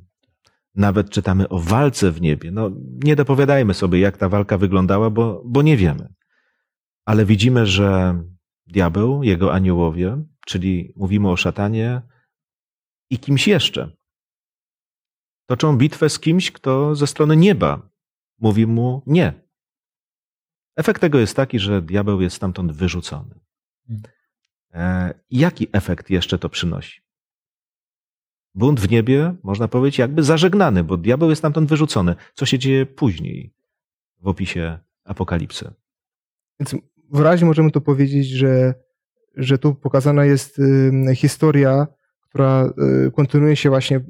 Nawet 0.76 1.10
czytamy 1.10 1.50
o 1.50 1.60
walce 1.60 2.12
w 2.12 2.22
niebie. 2.22 2.52
No, 2.52 2.72
nie 3.04 3.16
dopowiadajmy 3.16 3.74
sobie, 3.74 4.00
jak 4.00 4.18
ta 4.18 4.30
walka 4.30 4.58
wyglądała, 4.58 5.10
bo, 5.10 5.44
bo 5.46 5.62
nie 5.62 5.78
wiemy. 5.78 6.14
Ale 7.06 7.26
widzimy, 7.26 7.66
że 7.66 8.22
diabeł, 8.68 9.24
jego 9.24 9.54
aniołowie, 9.54 10.24
czyli 10.46 10.94
mówimy 10.96 11.30
o 11.30 11.38
szatanie 11.38 12.02
i 13.10 13.20
kimś 13.20 13.48
jeszcze, 13.48 13.92
toczą 15.46 15.78
bitwę 15.78 16.10
z 16.10 16.20
kimś, 16.20 16.52
kto 16.52 16.96
ze 16.96 17.08
strony 17.08 17.38
nieba 17.38 17.90
mówi 18.40 18.68
mu 18.68 19.04
nie. 19.08 19.46
Efekt 20.76 21.02
tego 21.02 21.20
jest 21.20 21.36
taki, 21.36 21.60
że 21.60 21.82
diabeł 21.82 22.22
jest 22.22 22.36
stamtąd 22.36 22.72
wyrzucony. 22.72 23.40
Hmm. 23.88 24.04
E, 24.74 25.14
jaki 25.32 25.68
efekt 25.72 26.10
jeszcze 26.10 26.40
to 26.40 26.50
przynosi? 26.50 27.02
Bunt 28.56 28.80
w 28.80 28.90
niebie, 28.90 29.36
można 29.44 29.68
powiedzieć, 29.68 29.98
jakby 30.00 30.24
zażegnany, 30.24 30.84
bo 30.84 30.98
diabeł 30.98 31.30
jest 31.30 31.40
stamtąd 31.40 31.70
wyrzucony. 31.70 32.16
Co 32.34 32.46
się 32.46 32.60
dzieje 32.60 32.86
później 32.86 33.54
w 34.18 34.28
opisie 34.28 34.80
Apokalipsy? 35.04 35.74
Więc 36.60 36.76
wyraźnie 37.12 37.48
możemy 37.48 37.72
to 37.72 37.82
powiedzieć, 37.82 38.28
że, 38.28 38.74
że 39.36 39.58
tu 39.58 39.76
pokazana 39.76 40.26
jest 40.26 40.62
historia, 41.16 41.88
która 42.36 42.74
y, 43.08 43.12
kontynuuje 43.12 43.56
się 43.56 43.70
właśnie 43.70 44.02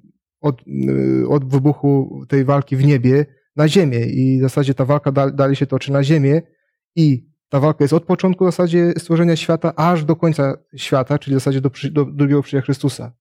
od, 0.41 0.61
y, 0.67 1.27
od 1.29 1.49
wybuchu 1.49 2.25
tej 2.27 2.45
walki 2.45 2.75
w 2.75 2.85
niebie 2.85 3.25
na 3.55 3.67
ziemię 3.67 3.99
i 3.99 4.39
w 4.39 4.41
zasadzie 4.41 4.73
ta 4.73 4.85
walka 4.85 5.11
dalej 5.11 5.55
się 5.55 5.65
toczy 5.65 5.91
na 5.91 6.03
ziemię 6.03 6.41
i 6.95 7.29
ta 7.49 7.59
walka 7.59 7.83
jest 7.83 7.93
od 7.93 8.03
początku 8.03 8.45
w 8.45 8.47
zasadzie 8.47 8.93
stworzenia 8.97 9.35
świata, 9.35 9.75
aż 9.75 10.03
do 10.03 10.15
końca 10.15 10.57
świata, 10.75 11.19
czyli 11.19 11.35
w 11.35 11.39
zasadzie 11.39 11.61
do, 11.61 11.71
do 11.91 12.05
drugiego 12.05 12.41
przyjścia 12.41 12.65
Chrystusa. 12.65 13.11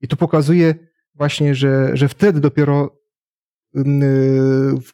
I 0.00 0.08
to 0.08 0.16
pokazuje 0.16 0.74
właśnie, 1.14 1.54
że, 1.54 1.90
że 1.96 2.08
wtedy 2.08 2.40
dopiero 2.40 2.98
w, 4.80 4.92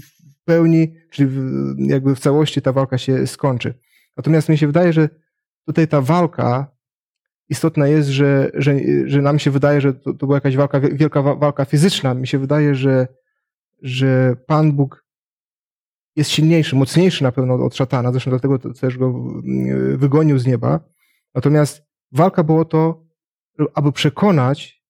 w 0.00 0.17
pełni, 0.48 0.94
czyli 1.10 1.30
jakby 1.78 2.14
w 2.14 2.20
całości 2.20 2.62
ta 2.62 2.72
walka 2.72 2.98
się 2.98 3.26
skończy. 3.26 3.74
Natomiast 4.16 4.48
mi 4.48 4.58
się 4.58 4.66
wydaje, 4.66 4.92
że 4.92 5.08
tutaj 5.66 5.88
ta 5.88 6.00
walka 6.00 6.66
istotna 7.48 7.86
jest, 7.86 8.08
że, 8.08 8.50
że, 8.54 8.74
że 9.04 9.22
nam 9.22 9.38
się 9.38 9.50
wydaje, 9.50 9.80
że 9.80 9.94
to, 9.94 10.14
to 10.14 10.26
była 10.26 10.36
jakaś 10.36 10.56
walka, 10.56 10.80
wielka 10.80 11.22
walka 11.22 11.64
fizyczna. 11.64 12.14
Mi 12.14 12.26
się 12.26 12.38
wydaje, 12.38 12.74
że, 12.74 13.08
że 13.82 14.36
Pan 14.46 14.72
Bóg 14.72 15.04
jest 16.16 16.30
silniejszy, 16.30 16.76
mocniejszy 16.76 17.22
na 17.22 17.32
pewno 17.32 17.54
od 17.54 17.76
szatana, 17.76 18.12
zresztą 18.12 18.30
dlatego 18.30 18.58
też 18.58 18.98
go 18.98 19.12
wygonił 19.96 20.38
z 20.38 20.46
nieba. 20.46 20.80
Natomiast 21.34 21.82
walka 22.12 22.44
było 22.44 22.64
to, 22.64 23.04
aby 23.74 23.92
przekonać 23.92 24.84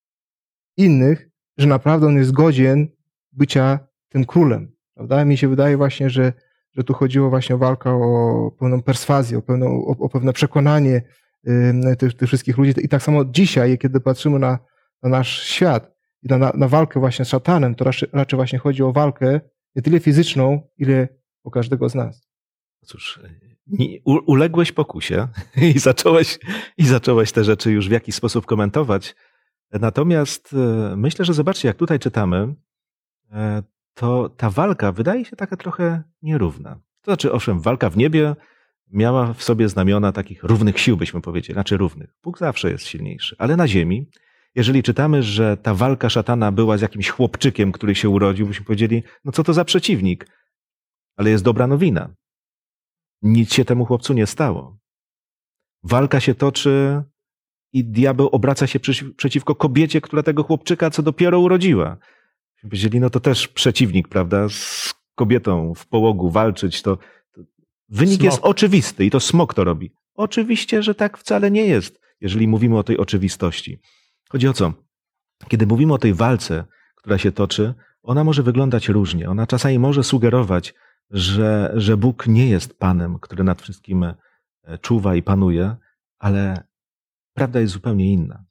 innych, 0.77 1.31
że 1.57 1.67
naprawdę 1.67 2.07
on 2.07 2.17
jest 2.17 2.33
godzien 2.33 2.89
bycia 3.33 3.79
tym 4.09 4.25
królem. 4.25 4.78
Prawda? 4.99 5.25
Mi 5.25 5.37
się 5.37 5.49
wydaje 5.49 5.77
właśnie, 5.77 6.11
że, 6.11 6.33
że 6.77 6.85
tu 6.85 6.95
chodziło 6.95 7.31
właśnie 7.31 7.55
o 7.55 7.59
walkę 7.59 7.91
o 7.91 8.51
pewną 8.59 8.83
perswazję, 8.83 9.39
o, 9.39 9.43
pewną, 9.43 9.67
o, 9.67 9.91
o 9.99 10.09
pewne 10.09 10.33
przekonanie 10.33 11.03
tych, 11.99 12.15
tych 12.15 12.29
wszystkich 12.29 12.59
ludzi. 12.59 12.73
I 12.79 12.89
tak 12.89 13.03
samo 13.03 13.25
dzisiaj, 13.25 13.79
kiedy 13.79 14.01
patrzymy 14.01 14.39
na, 14.39 14.59
na 15.03 15.09
nasz 15.09 15.43
świat 15.43 15.91
i 16.23 16.29
na, 16.29 16.39
na, 16.39 16.69
walkę 16.69 17.01
właśnie 17.01 17.25
z 17.25 17.29
szatanem, 17.29 17.75
to 17.75 17.85
raczej, 17.85 18.09
raczej 18.13 18.37
właśnie 18.37 18.59
chodzi 18.59 18.83
o 18.83 18.93
walkę 18.93 19.41
nie 19.77 19.83
tyle 19.83 20.01
fizyczną, 20.01 20.69
ile 20.79 21.09
o 21.45 21.51
każdego 21.51 21.89
z 21.89 21.95
nas. 21.95 22.29
Cóż, 22.85 23.21
uległeś 24.05 24.73
pokusie 24.73 25.29
i 25.75 25.79
zacząłeś, 25.79 26.39
i 26.77 26.87
zacząłeś 26.87 27.33
te 27.33 27.45
rzeczy 27.45 27.73
już 27.73 27.89
w 27.89 27.93
jakiś 27.93 28.15
sposób 28.15 28.47
komentować. 28.47 29.15
Natomiast 29.73 30.55
e, 30.55 30.97
myślę, 30.97 31.25
że 31.25 31.35
zobaczcie, 31.35 31.69
jak 31.69 31.77
tutaj 31.77 31.99
czytamy, 31.99 32.55
e, 33.33 33.63
to 33.99 34.29
ta 34.29 34.51
walka 34.51 34.93
wydaje 34.93 35.25
się 35.25 35.37
taka 35.37 35.57
trochę 35.57 36.03
nierówna. 36.23 36.75
To 36.75 37.11
znaczy, 37.11 37.33
owszem, 37.33 37.61
walka 37.61 37.91
w 37.91 37.97
niebie 37.97 38.37
miała 38.93 39.35
w 39.35 39.43
sobie 39.43 39.69
znamiona 39.69 40.13
takich 40.13 40.43
równych 40.43 40.81
sił, 40.81 40.97
byśmy 40.97 41.21
powiedzieli, 41.21 41.55
znaczy 41.55 41.77
równych. 41.77 42.15
Bóg 42.23 42.39
zawsze 42.39 42.71
jest 42.71 42.87
silniejszy, 42.87 43.37
ale 43.39 43.57
na 43.57 43.69
ziemi, 43.69 44.11
jeżeli 44.55 44.83
czytamy, 44.83 45.23
że 45.23 45.57
ta 45.57 45.75
walka 45.75 46.11
szatana 46.11 46.53
była 46.53 46.79
z 46.79 46.81
jakimś 46.81 47.09
chłopczykiem, 47.09 47.73
który 47.73 47.95
się 47.95 48.09
urodził, 48.09 48.47
byśmy 48.47 48.67
powiedzieli, 48.67 49.03
no 49.25 49.33
co 49.33 49.45
to 49.45 49.53
za 49.53 49.65
przeciwnik? 49.65 50.27
Ale 51.17 51.31
jest 51.31 51.45
dobra 51.45 51.67
nowina. 51.67 52.15
Nic 53.23 53.55
się 53.55 53.65
temu 53.65 53.85
chłopcu 53.85 54.13
nie 54.15 54.27
stało. 54.27 54.79
Walka 55.83 56.21
się 56.21 56.35
toczy 56.35 57.03
i 57.73 57.85
diabeł 57.85 58.29
obraca 58.29 58.67
się 58.67 58.81
przeciw, 58.81 59.17
przeciwko 59.17 59.55
kobiecie, 59.55 60.01
która 60.01 60.23
tego 60.23 60.43
chłopczyka 60.43 60.91
co 60.91 61.03
dopiero 61.03 61.41
urodziła. 61.41 61.97
Powiedzieli, 62.63 63.01
no 63.01 63.11
to 63.11 63.21
też 63.21 63.49
przeciwnik, 63.49 64.09
prawda? 64.09 64.49
Z 64.49 64.95
kobietą 65.15 65.75
w 65.75 65.87
połogu 65.87 66.31
walczyć, 66.31 66.83
to, 66.83 66.97
to 67.33 67.41
wynik 67.89 68.21
Smok. 68.21 68.25
jest 68.25 68.39
oczywisty 68.43 69.05
i 69.05 69.11
to 69.11 69.21
smok 69.21 69.55
to 69.55 69.65
robi. 69.65 69.93
Oczywiście, 70.15 70.83
że 70.83 70.95
tak 70.95 71.19
wcale 71.19 71.51
nie 71.51 71.67
jest, 71.67 72.01
jeżeli 72.21 72.49
mówimy 72.49 72.79
o 72.79 72.83
tej 72.83 72.99
oczywistości. 72.99 73.79
Chodzi 74.29 74.49
o 74.49 74.53
co? 74.53 74.73
Kiedy 75.49 75.67
mówimy 75.67 75.95
o 75.95 75.99
tej 75.99 76.15
walce, 76.15 76.65
która 76.95 77.19
się 77.19 77.33
toczy, 77.33 77.75
ona 78.03 78.25
może 78.25 78.43
wyglądać 78.43 78.89
różnie. 78.89 79.31
Ona 79.31 79.47
czasami 79.47 79.79
może 79.79 80.05
sugerować, 80.05 80.75
że, 81.11 81.73
że 81.77 81.97
Bóg 81.97 82.27
nie 82.27 82.49
jest 82.49 82.79
Panem, 82.79 83.19
który 83.19 83.45
nad 83.45 83.63
wszystkim 83.63 84.05
e, 84.05 84.15
czuwa 84.81 85.15
i 85.15 85.23
panuje, 85.23 85.77
ale 86.19 86.65
prawda 87.35 87.61
jest 87.61 87.73
zupełnie 87.73 88.13
inna. 88.13 88.45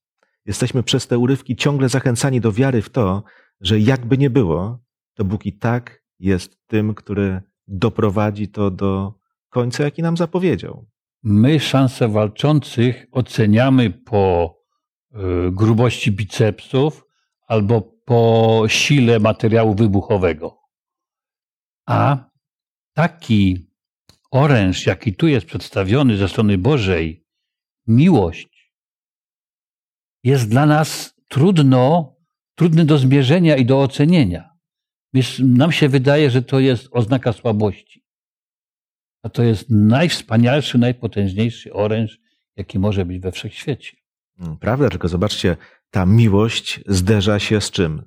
Jesteśmy 0.45 0.83
przez 0.83 1.07
te 1.07 1.17
urywki 1.17 1.55
ciągle 1.55 1.89
zachęcani 1.89 2.41
do 2.41 2.51
wiary 2.51 2.81
w 2.81 2.89
to, 2.89 3.23
że 3.61 3.79
jakby 3.79 4.17
nie 4.17 4.29
było, 4.29 4.79
to 5.13 5.25
Bóg 5.25 5.45
i 5.45 5.53
tak 5.53 6.03
jest 6.19 6.67
tym, 6.67 6.95
który 6.95 7.41
doprowadzi 7.67 8.47
to 8.47 8.71
do 8.71 9.13
końca, 9.49 9.83
jaki 9.83 10.01
nam 10.01 10.17
zapowiedział. 10.17 10.87
My 11.23 11.59
szanse 11.59 12.07
walczących 12.07 13.07
oceniamy 13.11 13.89
po 13.89 14.55
y, 15.11 15.17
grubości 15.51 16.11
bicepsów 16.11 17.05
albo 17.47 17.81
po 17.81 18.63
sile 18.67 19.19
materiału 19.19 19.75
wybuchowego. 19.75 20.59
A 21.85 22.29
taki 22.93 23.71
oręż, 24.31 24.85
jaki 24.85 25.15
tu 25.15 25.27
jest 25.27 25.45
przedstawiony 25.45 26.17
ze 26.17 26.29
strony 26.29 26.57
Bożej, 26.57 27.25
miłość, 27.87 28.73
jest 30.23 30.49
dla 30.49 30.65
nas 30.65 31.13
trudno, 31.27 32.15
trudny 32.57 32.85
do 32.85 32.97
zmierzenia 32.97 33.55
i 33.55 33.65
do 33.65 33.81
ocenienia. 33.81 34.49
Wiesz, 35.13 35.41
Nam 35.45 35.71
się 35.71 35.89
wydaje, 35.89 36.29
że 36.31 36.41
to 36.41 36.59
jest 36.59 36.87
oznaka 36.91 37.33
słabości. 37.33 38.03
A 39.23 39.29
to 39.29 39.43
jest 39.43 39.65
najwspanialszy, 39.69 40.77
najpotężniejszy 40.77 41.73
oręż, 41.73 42.19
jaki 42.55 42.79
może 42.79 43.05
być 43.05 43.19
we 43.19 43.31
wszechświecie. 43.31 43.97
Mm, 44.39 44.57
Prawda, 44.57 44.89
tylko 44.89 45.07
zobaczcie, 45.07 45.57
ta 45.91 46.05
miłość 46.05 46.79
zderza 46.87 47.39
się 47.39 47.61
z 47.61 47.71
czym? 47.71 48.03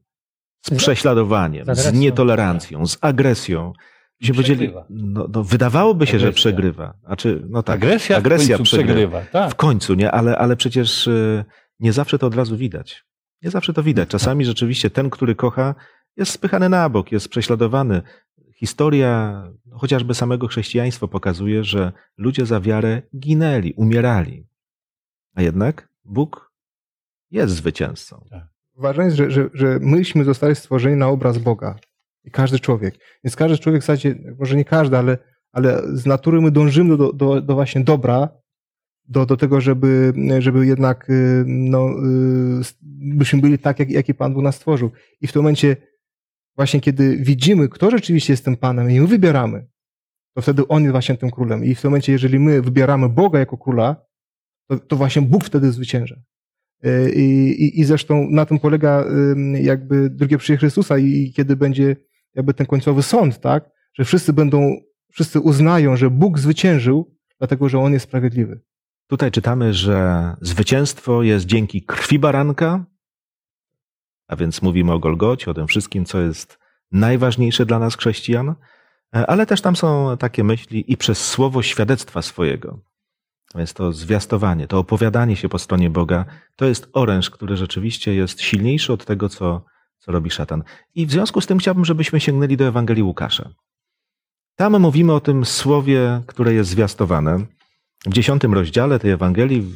Z 0.66 0.70
prześladowaniem, 0.74 1.74
z 1.74 1.78
z, 1.78 1.92
nietolerancją, 1.92 2.86
z 2.86 2.98
agresją. 3.00 3.72
Myśmy 4.20 4.34
powiedzieli, 4.34 4.58
Przegrywa. 4.58 4.86
no, 4.90 5.28
no, 5.34 5.44
wydawałoby 5.44 6.06
się, 6.06 6.18
że 6.18 6.26
Agresja. 6.26 6.32
przegrywa. 6.36 6.94
Znaczy, 7.06 7.42
no 7.48 7.62
tak, 7.62 7.74
agresja, 7.76 8.16
agresja 8.16 8.56
w 8.56 8.58
końcu 8.58 8.76
przegrywa. 8.76 8.94
przegrywa. 9.20 9.22
Tak. 9.32 9.52
W 9.52 9.54
końcu, 9.54 9.94
nie? 9.94 10.10
Ale, 10.10 10.36
ale 10.38 10.56
przecież 10.56 11.06
y, 11.06 11.44
nie 11.80 11.92
zawsze 11.92 12.18
to 12.18 12.26
od 12.26 12.34
razu 12.34 12.56
widać. 12.56 13.04
Nie 13.42 13.50
zawsze 13.50 13.72
to 13.72 13.82
widać. 13.82 14.08
Czasami 14.08 14.44
rzeczywiście 14.44 14.90
ten, 14.90 15.10
który 15.10 15.34
kocha, 15.34 15.74
jest 16.16 16.32
spychany 16.32 16.68
na 16.68 16.88
bok, 16.88 17.12
jest 17.12 17.28
prześladowany. 17.28 18.02
Historia 18.54 19.42
no, 19.66 19.78
chociażby 19.78 20.14
samego 20.14 20.46
chrześcijaństwa 20.46 21.08
pokazuje, 21.08 21.64
że 21.64 21.92
ludzie 22.16 22.46
za 22.46 22.60
wiarę 22.60 23.02
ginęli, 23.18 23.72
umierali. 23.72 24.46
A 25.34 25.42
jednak 25.42 25.88
Bóg 26.04 26.52
jest 27.30 27.54
zwycięzcą. 27.54 28.24
Ważne 28.76 29.04
jest, 29.04 29.16
że, 29.16 29.30
że, 29.30 29.50
że 29.54 29.78
myśmy 29.80 30.24
zostali 30.24 30.54
stworzeni 30.54 30.96
na 30.96 31.08
obraz 31.08 31.38
Boga. 31.38 31.78
I 32.24 32.30
każdy 32.30 32.58
człowiek. 32.58 32.94
Więc 33.24 33.36
każdy 33.36 33.58
człowiek 33.58 33.82
w 33.82 33.86
zasadzie, 33.86 34.34
może 34.38 34.56
nie 34.56 34.64
każdy, 34.64 34.98
ale, 34.98 35.18
ale 35.52 35.82
z 35.96 36.06
natury 36.06 36.40
my 36.40 36.50
dążymy 36.50 36.96
do, 36.96 37.12
do, 37.12 37.40
do 37.40 37.54
właśnie 37.54 37.84
dobra, 37.84 38.28
do, 39.10 39.26
do 39.26 39.36
tego, 39.36 39.60
żeby, 39.60 40.12
żeby 40.38 40.66
jednak 40.66 41.10
y, 41.10 41.44
no, 41.46 41.90
y, 41.90 42.62
byśmy 43.18 43.40
byli 43.40 43.58
tak, 43.58 43.78
jak, 43.78 43.90
jaki 43.90 44.14
Pan 44.14 44.34
Bóg 44.34 44.42
nas 44.42 44.56
stworzył. 44.56 44.90
I 45.20 45.26
w 45.26 45.32
tym 45.32 45.42
momencie, 45.42 45.76
właśnie 46.56 46.80
kiedy 46.80 47.16
widzimy, 47.16 47.68
kto 47.68 47.90
rzeczywiście 47.90 48.32
jest 48.32 48.44
tym 48.44 48.56
Panem 48.56 48.90
i 48.90 49.00
my 49.00 49.06
wybieramy, 49.06 49.66
to 50.34 50.42
wtedy 50.42 50.68
On 50.68 50.82
jest 50.82 50.92
właśnie 50.92 51.16
tym 51.16 51.30
królem. 51.30 51.64
I 51.64 51.74
w 51.74 51.80
tym 51.80 51.90
momencie, 51.90 52.12
jeżeli 52.12 52.38
my 52.38 52.62
wybieramy 52.62 53.08
Boga 53.08 53.38
jako 53.38 53.58
króla, 53.58 53.96
to, 54.68 54.78
to 54.78 54.96
właśnie 54.96 55.22
Bóg 55.22 55.44
wtedy 55.44 55.72
zwycięża. 55.72 56.16
Y, 56.86 57.12
I, 57.14 57.48
i, 57.64 57.80
I 57.80 57.84
zresztą 57.84 58.30
na 58.30 58.46
tym 58.46 58.58
polega 58.58 59.04
jakby 59.60 60.10
drugie 60.10 60.38
przyjście 60.38 60.60
Chrystusa 60.60 60.98
i 60.98 61.32
kiedy 61.36 61.56
będzie 61.56 61.96
jakby 62.34 62.54
ten 62.54 62.66
końcowy 62.66 63.02
sąd, 63.02 63.40
tak? 63.40 63.70
Że 63.94 64.04
wszyscy 64.04 64.32
będą, 64.32 64.76
wszyscy 65.12 65.40
uznają, 65.40 65.96
że 65.96 66.10
Bóg 66.10 66.38
zwyciężył, 66.38 67.16
dlatego 67.38 67.68
że 67.68 67.78
On 67.78 67.92
jest 67.92 68.04
sprawiedliwy. 68.04 68.60
Tutaj 69.10 69.30
czytamy, 69.30 69.74
że 69.74 70.34
zwycięstwo 70.40 71.22
jest 71.22 71.46
dzięki 71.46 71.82
krwi 71.82 72.18
baranka, 72.18 72.84
a 74.28 74.36
więc 74.36 74.62
mówimy 74.62 74.92
o 74.92 74.98
Golgocie, 74.98 75.50
o 75.50 75.54
tym 75.54 75.66
wszystkim, 75.66 76.04
co 76.04 76.20
jest 76.20 76.58
najważniejsze 76.92 77.66
dla 77.66 77.78
nas, 77.78 77.96
chrześcijan, 77.96 78.54
ale 79.12 79.46
też 79.46 79.60
tam 79.60 79.76
są 79.76 80.16
takie 80.16 80.44
myśli 80.44 80.92
i 80.92 80.96
przez 80.96 81.28
słowo 81.28 81.62
świadectwa 81.62 82.22
swojego. 82.22 82.78
Jest 83.54 83.76
to 83.76 83.92
zwiastowanie, 83.92 84.66
to 84.66 84.78
opowiadanie 84.78 85.36
się 85.36 85.48
po 85.48 85.58
stronie 85.58 85.90
Boga, 85.90 86.24
to 86.56 86.64
jest 86.64 86.88
oręż, 86.92 87.30
który 87.30 87.56
rzeczywiście 87.56 88.14
jest 88.14 88.40
silniejszy 88.40 88.92
od 88.92 89.04
tego, 89.04 89.28
co, 89.28 89.64
co 89.98 90.12
robi 90.12 90.30
szatan. 90.30 90.62
I 90.94 91.06
w 91.06 91.10
związku 91.10 91.40
z 91.40 91.46
tym 91.46 91.58
chciałbym, 91.58 91.84
żebyśmy 91.84 92.20
sięgnęli 92.20 92.56
do 92.56 92.64
Ewangelii 92.64 93.02
Łukasza. 93.02 93.50
Tam 94.56 94.80
mówimy 94.80 95.12
o 95.12 95.20
tym 95.20 95.44
słowie, 95.44 96.22
które 96.26 96.54
jest 96.54 96.70
zwiastowane. 96.70 97.46
W 98.06 98.12
dziesiątym 98.12 98.54
rozdziale 98.54 98.98
tej 98.98 99.10
Ewangelii 99.10 99.74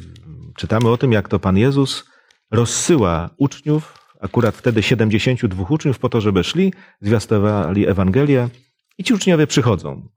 czytamy 0.57 0.89
o 0.89 0.97
tym, 0.97 1.11
jak 1.11 1.27
to 1.29 1.39
Pan 1.39 1.57
Jezus 1.57 2.05
rozsyła 2.51 3.29
uczniów, 3.37 3.97
akurat 4.21 4.55
wtedy 4.55 4.83
72 4.83 5.65
uczniów, 5.69 5.99
po 5.99 6.09
to, 6.09 6.21
żeby 6.21 6.43
szli, 6.43 6.73
zwiastowali 7.01 7.87
Ewangelię 7.87 8.49
i 8.97 9.03
ci 9.03 9.13
uczniowie 9.13 9.47
przychodzą. 9.47 10.07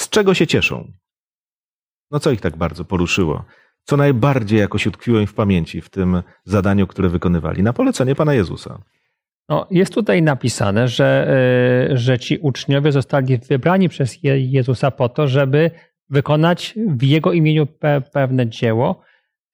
Z 0.00 0.08
czego 0.08 0.34
się 0.34 0.46
cieszą? 0.46 0.92
No 2.10 2.20
co 2.20 2.30
ich 2.30 2.40
tak 2.40 2.56
bardzo 2.56 2.84
poruszyło? 2.84 3.44
Co 3.84 3.96
najbardziej 3.96 4.58
jakoś 4.58 4.86
utkwiło 4.86 5.20
im 5.20 5.26
w 5.26 5.34
pamięci 5.34 5.80
w 5.80 5.90
tym 5.90 6.22
zadaniu, 6.44 6.86
które 6.86 7.08
wykonywali? 7.08 7.62
Na 7.62 7.72
polecenie 7.72 8.14
Pana 8.14 8.34
Jezusa. 8.34 8.78
No, 9.48 9.66
jest 9.70 9.94
tutaj 9.94 10.22
napisane, 10.22 10.88
że, 10.88 11.28
y, 11.92 11.96
że 11.98 12.18
ci 12.18 12.38
uczniowie 12.38 12.92
zostali 12.92 13.38
wybrani 13.38 13.88
przez 13.88 14.22
Je- 14.22 14.50
Jezusa 14.50 14.90
po 14.90 15.08
to, 15.08 15.28
żeby 15.28 15.70
wykonać 16.10 16.74
w 16.88 17.02
Jego 17.02 17.32
imieniu 17.32 17.64
pe- 17.64 18.02
pewne 18.12 18.46
dzieło. 18.48 19.00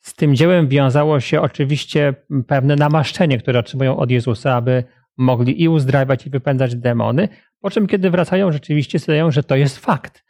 Z 0.01 0.15
tym 0.15 0.37
dziełem 0.37 0.69
wiązało 0.69 1.21
się 1.21 1.41
oczywiście 1.41 2.15
pewne 2.47 2.77
namaszczenie, 2.77 3.39
które 3.39 3.59
otrzymują 3.59 3.97
od 3.97 4.11
Jezusa, 4.11 4.55
aby 4.55 4.85
mogli 5.17 5.63
i 5.63 5.69
uzdrawiać, 5.69 6.27
i 6.27 6.31
wypędzać 6.31 6.77
demony. 6.77 7.29
Po 7.61 7.71
czym, 7.71 7.87
kiedy 7.87 8.11
wracają, 8.11 8.53
rzeczywiście 8.53 8.99
zdają, 8.99 9.31
że 9.31 9.43
to 9.43 9.57
jest 9.57 9.79
fakt. 9.79 10.25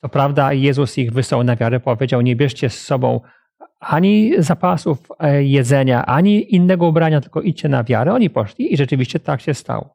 Co 0.00 0.08
prawda, 0.08 0.52
Jezus 0.52 0.98
ich 0.98 1.12
wysłał 1.12 1.44
na 1.44 1.56
wiarę, 1.56 1.80
powiedział: 1.80 2.20
Nie 2.20 2.36
bierzcie 2.36 2.70
z 2.70 2.80
sobą 2.80 3.20
ani 3.80 4.32
zapasów 4.38 4.98
e, 5.20 5.44
jedzenia, 5.44 6.06
ani 6.06 6.54
innego 6.54 6.86
ubrania, 6.86 7.20
tylko 7.20 7.40
idźcie 7.40 7.68
na 7.68 7.84
wiarę. 7.84 8.12
Oni 8.14 8.30
poszli 8.30 8.72
i 8.74 8.76
rzeczywiście 8.76 9.20
tak 9.20 9.40
się 9.40 9.54
stało. 9.54 9.94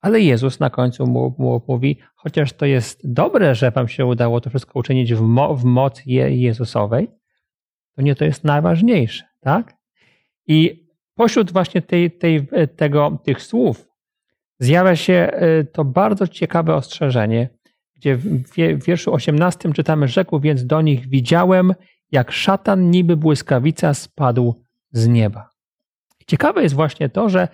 Ale 0.00 0.20
Jezus 0.20 0.60
na 0.60 0.70
końcu 0.70 1.06
mu, 1.06 1.34
mu 1.38 1.62
mówi, 1.68 1.98
chociaż 2.16 2.52
to 2.52 2.66
jest 2.66 3.12
dobre, 3.12 3.54
że 3.54 3.70
wam 3.70 3.88
się 3.88 4.06
udało 4.06 4.40
to 4.40 4.50
wszystko 4.50 4.78
uczynić 4.78 5.14
w, 5.14 5.20
mo, 5.20 5.56
w 5.56 5.64
mocy 5.64 6.02
Je, 6.06 6.36
Jezusowej, 6.36 7.08
to 7.96 8.02
nie 8.02 8.14
to 8.14 8.24
jest 8.24 8.44
najważniejsze, 8.44 9.24
tak? 9.40 9.76
I 10.46 10.88
pośród 11.14 11.52
właśnie 11.52 11.82
tej, 11.82 12.10
tej, 12.10 12.48
tego, 12.76 13.18
tych 13.24 13.42
słów 13.42 13.88
zjawia 14.58 14.96
się 14.96 15.14
e, 15.14 15.64
to 15.64 15.84
bardzo 15.84 16.28
ciekawe 16.28 16.74
ostrzeżenie, 16.74 17.48
gdzie 17.96 18.16
w 18.16 18.54
wie- 18.54 18.76
w 18.76 18.84
wierszu 18.84 19.14
18 19.14 19.72
czytamy, 19.72 20.08
rzekł 20.08 20.40
więc 20.40 20.66
do 20.66 20.80
nich, 20.80 21.08
widziałem 21.08 21.74
jak 22.12 22.32
szatan 22.32 22.90
niby 22.90 23.16
błyskawica 23.16 23.94
spadł 23.94 24.64
z 24.92 25.08
nieba. 25.08 25.50
Ciekawe 26.26 26.62
jest 26.62 26.74
właśnie 26.74 27.08
to, 27.08 27.28
że, 27.28 27.48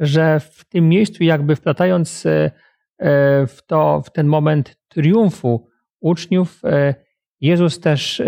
że 0.00 0.40
w 0.40 0.64
tym 0.64 0.88
miejscu, 0.88 1.24
jakby 1.24 1.56
wplatając 1.56 2.26
e, 2.26 2.50
e, 2.98 3.46
w, 3.46 3.62
to, 3.66 4.02
w 4.04 4.12
ten 4.12 4.26
moment 4.26 4.76
triumfu 4.88 5.68
uczniów, 6.00 6.64
e, 6.64 6.94
Jezus 7.40 7.80
też 7.80 8.22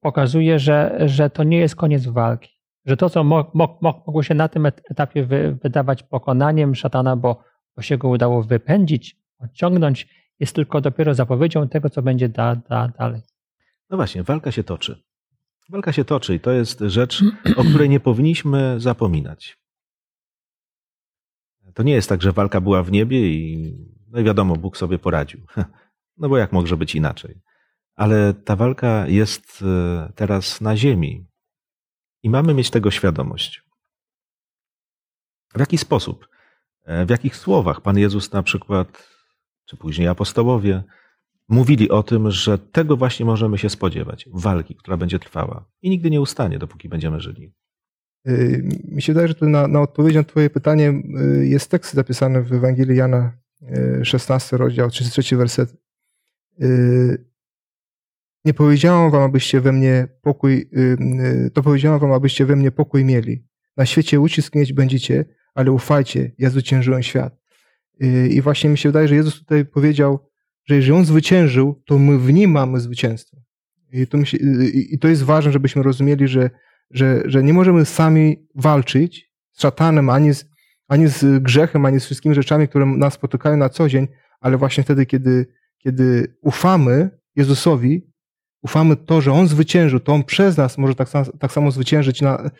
pokazuje, 0.00 0.58
że, 0.58 0.98
że 1.06 1.30
to 1.30 1.44
nie 1.44 1.58
jest 1.58 1.76
koniec 1.76 2.06
walki. 2.06 2.58
Że 2.86 2.96
to, 2.96 3.10
co 3.10 3.24
mogło 3.80 4.22
się 4.22 4.34
na 4.34 4.48
tym 4.48 4.66
etapie 4.66 5.26
wydawać 5.62 6.02
pokonaniem 6.02 6.74
szatana, 6.74 7.16
bo, 7.16 7.42
bo 7.76 7.82
się 7.82 7.98
go 7.98 8.08
udało 8.08 8.42
wypędzić, 8.42 9.16
odciągnąć, 9.38 10.08
jest 10.40 10.54
tylko 10.54 10.80
dopiero 10.80 11.14
zapowiedzią 11.14 11.68
tego, 11.68 11.90
co 11.90 12.02
będzie 12.02 12.28
da, 12.28 12.56
da, 12.56 12.88
dalej. 12.88 13.20
No 13.90 13.96
właśnie, 13.96 14.22
walka 14.22 14.52
się 14.52 14.64
toczy. 14.64 15.02
Walka 15.68 15.92
się 15.92 16.04
toczy 16.04 16.34
i 16.34 16.40
to 16.40 16.50
jest 16.52 16.80
rzecz, 16.80 17.24
o 17.56 17.64
której 17.64 17.88
nie 17.88 18.00
powinniśmy 18.00 18.80
zapominać. 18.80 19.58
To 21.78 21.82
nie 21.82 21.92
jest 21.92 22.08
tak, 22.08 22.22
że 22.22 22.32
walka 22.32 22.60
była 22.60 22.82
w 22.82 22.92
niebie 22.92 23.28
i, 23.28 23.74
no 24.08 24.20
i 24.20 24.24
wiadomo, 24.24 24.56
Bóg 24.56 24.76
sobie 24.76 24.98
poradził. 24.98 25.40
No 26.20 26.28
bo 26.28 26.38
jak 26.38 26.52
może 26.52 26.76
być 26.76 26.94
inaczej? 26.94 27.40
Ale 27.94 28.34
ta 28.34 28.56
walka 28.56 29.06
jest 29.06 29.62
e, 29.62 30.12
teraz 30.14 30.60
na 30.60 30.76
ziemi 30.76 31.26
i 32.22 32.30
mamy 32.30 32.54
mieć 32.54 32.70
tego 32.70 32.90
świadomość. 32.90 33.62
W 35.54 35.60
jaki 35.60 35.78
sposób, 35.78 36.28
e, 36.84 37.06
w 37.06 37.10
jakich 37.10 37.36
słowach 37.36 37.80
Pan 37.80 37.98
Jezus 37.98 38.32
na 38.32 38.42
przykład, 38.42 39.08
czy 39.64 39.76
później 39.76 40.08
apostołowie, 40.08 40.82
mówili 41.48 41.90
o 41.90 42.02
tym, 42.02 42.30
że 42.30 42.58
tego 42.58 42.96
właśnie 42.96 43.26
możemy 43.26 43.58
się 43.58 43.70
spodziewać 43.70 44.28
walki, 44.32 44.74
która 44.74 44.96
będzie 44.96 45.18
trwała 45.18 45.64
i 45.82 45.90
nigdy 45.90 46.10
nie 46.10 46.20
ustanie, 46.20 46.58
dopóki 46.58 46.88
będziemy 46.88 47.20
żyli. 47.20 47.52
Y, 48.28 48.62
mi 48.88 49.02
się 49.02 49.12
wydaje, 49.12 49.28
że 49.28 49.34
tu 49.34 49.48
na, 49.48 49.68
na 49.68 49.80
odpowiedź 49.80 50.14
na 50.14 50.24
Twoje 50.24 50.50
pytanie 50.50 51.02
y, 51.40 51.46
jest 51.46 51.70
tekst 51.70 51.94
zapisany 51.94 52.42
w 52.42 52.52
Ewangelii 52.52 52.96
Jana, 52.96 53.32
16 54.02 54.56
y, 54.56 54.58
rozdział, 54.58 54.90
33 54.90 55.36
werset. 55.36 55.76
Nie 58.44 58.54
powiedziałam 58.54 59.10
wam, 59.10 59.22
abyście 59.22 59.60
we 59.60 59.72
mnie 59.72 60.08
pokój, 60.22 60.70
to 61.52 61.62
powiedziałam 61.62 62.00
wam, 62.00 62.12
abyście 62.12 62.46
we 62.46 62.56
mnie 62.56 62.70
pokój 62.70 63.04
mieli. 63.04 63.44
Na 63.76 63.86
świecie 63.86 64.20
ucisk 64.20 64.54
mieć 64.54 64.72
będziecie, 64.72 65.24
ale 65.54 65.72
ufajcie, 65.72 66.32
ja 66.38 66.50
zwyciężyłem 66.50 67.02
świat. 67.02 67.36
I 68.30 68.42
właśnie 68.42 68.70
mi 68.70 68.78
się 68.78 68.88
wydaje, 68.88 69.08
że 69.08 69.14
Jezus 69.14 69.38
tutaj 69.38 69.64
powiedział, 69.64 70.18
że 70.64 70.76
jeżeli 70.76 70.92
On 70.92 71.04
zwyciężył, 71.04 71.82
to 71.86 71.98
my 71.98 72.18
w 72.18 72.32
Nim 72.32 72.50
mamy 72.50 72.80
zwycięstwo. 72.80 73.36
I 73.92 74.06
to, 74.06 74.24
się, 74.24 74.38
i 74.72 74.98
to 74.98 75.08
jest 75.08 75.22
ważne, 75.22 75.52
żebyśmy 75.52 75.82
rozumieli, 75.82 76.28
że, 76.28 76.50
że, 76.90 77.22
że 77.24 77.42
nie 77.42 77.52
możemy 77.52 77.84
sami 77.84 78.48
walczyć 78.54 79.32
z 79.52 79.60
szatanem, 79.60 80.10
ani 80.10 80.34
z, 80.34 80.44
ani 80.88 81.08
z 81.08 81.42
grzechem, 81.42 81.84
ani 81.86 82.00
z 82.00 82.04
wszystkimi 82.04 82.34
rzeczami, 82.34 82.68
które 82.68 82.86
nas 82.86 83.14
spotykają 83.14 83.56
na 83.56 83.68
co 83.68 83.88
dzień, 83.88 84.08
ale 84.40 84.56
właśnie 84.56 84.84
wtedy, 84.84 85.06
kiedy, 85.06 85.46
kiedy 85.78 86.36
ufamy 86.42 87.10
Jezusowi, 87.36 88.12
ufamy 88.62 88.96
to, 88.96 89.20
że 89.20 89.32
On 89.32 89.48
zwyciężył, 89.48 90.00
to 90.00 90.12
On 90.12 90.24
przez 90.24 90.56
nas 90.56 90.78
może 90.78 90.94
tak, 90.94 91.08
tak 91.40 91.52
samo 91.52 91.70
zwyciężyć 91.70 92.20
na, 92.20 92.50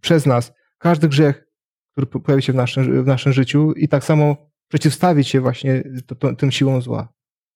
przez 0.00 0.26
nas 0.26 0.52
każdy 0.78 1.08
grzech, 1.08 1.46
który 1.92 2.06
pojawi 2.06 2.42
się 2.42 2.52
w 2.52 2.56
naszym, 2.56 3.04
w 3.04 3.06
naszym 3.06 3.32
życiu 3.32 3.72
i 3.72 3.88
tak 3.88 4.04
samo 4.04 4.36
przeciwstawić 4.68 5.28
się 5.28 5.40
właśnie 5.40 5.82
to, 6.06 6.14
to, 6.14 6.34
tym 6.34 6.50
siłom 6.50 6.82
zła. 6.82 7.08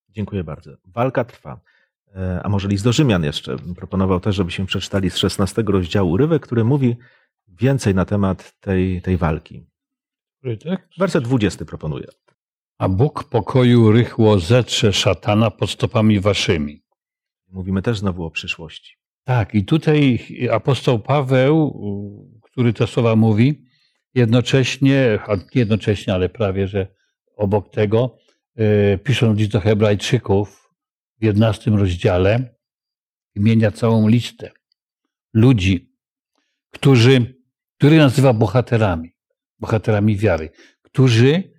Dziękuję 0.09 0.43
bardzo. 0.43 0.71
Walka 0.85 1.23
trwa. 1.23 1.61
E, 2.15 2.41
a 2.43 2.49
może 2.49 2.67
list 2.67 2.83
do 2.83 2.91
Rzymian 2.91 3.23
jeszcze. 3.23 3.55
Proponował 3.75 4.19
też, 4.19 4.35
żebyśmy 4.35 4.65
przeczytali 4.65 5.09
z 5.09 5.17
16 5.17 5.63
rozdziału 5.67 6.11
urywek, 6.11 6.41
który 6.41 6.63
mówi 6.63 6.95
więcej 7.47 7.95
na 7.95 8.05
temat 8.05 8.59
tej, 8.59 9.01
tej 9.01 9.17
walki. 9.17 9.65
Werset 10.97 11.23
20 11.23 11.65
proponuję. 11.65 12.07
A 12.77 12.89
Bóg 12.89 13.23
pokoju 13.23 13.91
rychło 13.91 14.39
zetrze 14.39 14.93
szatana 14.93 15.51
pod 15.51 15.69
stopami 15.69 16.19
waszymi. 16.19 16.83
Mówimy 17.51 17.81
też 17.81 17.99
znowu 17.99 18.25
o 18.25 18.31
przyszłości. 18.31 18.95
Tak, 19.23 19.55
i 19.55 19.65
tutaj 19.65 20.19
apostoł 20.51 20.99
Paweł, 20.99 21.81
który 22.41 22.73
te 22.73 22.87
słowa 22.87 23.15
mówi, 23.15 23.65
jednocześnie, 24.15 25.19
jednocześnie, 25.55 26.13
ale 26.13 26.29
prawie, 26.29 26.67
że 26.67 26.87
obok 27.35 27.69
tego, 27.69 28.17
e, 28.55 28.97
pisząc 28.97 29.39
list 29.39 29.51
do 29.51 29.59
Hebrajczyków 29.59 30.60
w 31.21 31.23
11 31.23 31.71
rozdziale, 31.71 32.55
wymienia 33.35 33.71
całą 33.71 34.07
listę 34.07 34.51
ludzi, 35.33 35.95
którzy, 36.71 37.41
których 37.77 37.99
nazywa 37.99 38.33
bohaterami, 38.33 39.11
bohaterami 39.59 40.17
wiary, 40.17 40.49
którzy 40.81 41.53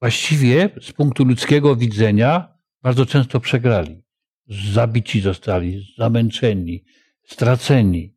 właściwie 0.00 0.70
z 0.80 0.92
punktu 0.92 1.24
ludzkiego 1.24 1.76
widzenia 1.76 2.58
bardzo 2.82 3.06
często 3.06 3.40
przegrali. 3.40 4.02
Zabici 4.46 5.20
zostali, 5.20 5.94
zamęczeni, 5.98 6.84
straceni. 7.26 8.16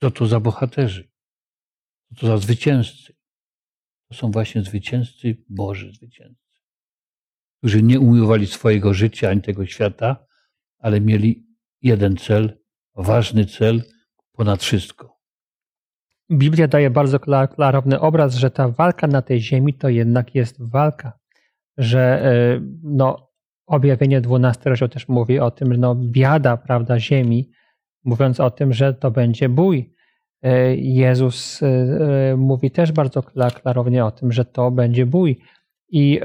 Co 0.00 0.10
to 0.10 0.26
za 0.26 0.40
bohaterzy? 0.40 1.10
Co 2.08 2.20
to 2.20 2.26
za 2.26 2.38
zwycięzcy? 2.38 3.14
To 4.08 4.14
są 4.14 4.30
właśnie 4.30 4.62
zwycięzcy, 4.62 5.44
Boży 5.48 5.92
zwycięzcy, 5.92 6.43
którzy 7.64 7.82
nie 7.82 8.00
umiłowali 8.00 8.46
swojego 8.46 8.94
życia 8.94 9.30
ani 9.30 9.42
tego 9.42 9.66
świata, 9.66 10.16
ale 10.78 11.00
mieli 11.00 11.46
jeden 11.82 12.16
cel, 12.16 12.58
ważny 12.96 13.46
cel 13.46 13.82
ponad 14.32 14.62
wszystko. 14.62 15.18
Biblia 16.32 16.68
daje 16.68 16.90
bardzo 16.90 17.18
klarowny 17.56 18.00
obraz, 18.00 18.34
że 18.34 18.50
ta 18.50 18.68
walka 18.68 19.06
na 19.06 19.22
tej 19.22 19.40
ziemi 19.40 19.74
to 19.74 19.88
jednak 19.88 20.34
jest 20.34 20.70
walka, 20.70 21.12
że 21.78 22.00
e, 22.00 22.60
no, 22.82 23.30
objawienie 23.66 24.20
12 24.20 24.70
rozdział 24.70 24.88
też 24.88 25.08
mówi 25.08 25.38
o 25.38 25.50
tym, 25.50 25.76
no 25.76 25.94
biada, 25.94 26.56
prawda, 26.56 27.00
ziemi, 27.00 27.50
mówiąc 28.04 28.40
o 28.40 28.50
tym, 28.50 28.72
że 28.72 28.94
to 28.94 29.10
będzie 29.10 29.48
bój, 29.48 29.94
E, 30.44 30.76
Jezus 30.76 31.62
e, 31.62 32.36
mówi 32.36 32.70
też 32.70 32.92
bardzo 32.92 33.22
klarownie 33.22 34.04
o 34.04 34.10
tym, 34.10 34.32
że 34.32 34.44
to 34.44 34.70
będzie 34.70 35.06
bój. 35.06 35.40
I 35.96 36.20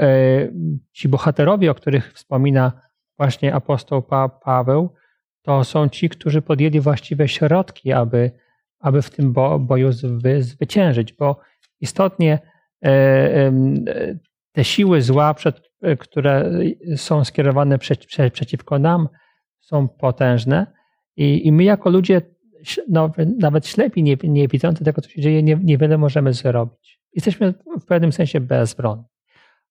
ci 0.91 1.09
bohaterowie, 1.09 1.71
o 1.71 1.75
których 1.75 2.13
wspomina 2.13 2.81
właśnie 3.17 3.55
apostoł 3.55 4.03
Paweł, 4.43 4.93
to 5.41 5.63
są 5.63 5.89
ci, 5.89 6.09
którzy 6.09 6.41
podjęli 6.41 6.79
właściwe 6.79 7.27
środki, 7.27 7.91
aby, 7.91 8.31
aby 8.79 9.01
w 9.01 9.09
tym 9.09 9.33
boju 9.59 9.91
zwyciężyć, 10.39 11.13
bo 11.13 11.39
istotnie 11.81 12.39
te 14.51 14.63
siły 14.63 15.01
zła, 15.01 15.35
które 15.99 16.51
są 16.95 17.25
skierowane 17.25 17.77
przeciwko 18.31 18.79
nam, 18.79 19.09
są 19.59 19.87
potężne 19.87 20.67
i, 21.17 21.47
i 21.47 21.51
my 21.51 21.63
jako 21.63 21.89
ludzie 21.89 22.21
no, 22.89 23.11
nawet 23.39 23.67
ślepi, 23.67 24.03
nie, 24.03 24.17
nie 24.23 24.47
widzący 24.47 24.83
tego, 24.83 25.01
co 25.01 25.09
się 25.09 25.21
dzieje, 25.21 25.43
nie, 25.43 25.59
niewiele 25.63 25.97
możemy 25.97 26.33
zrobić. 26.33 26.99
Jesteśmy 27.13 27.53
w 27.81 27.85
pewnym 27.85 28.11
sensie 28.11 28.39
bezbronni. 28.39 29.03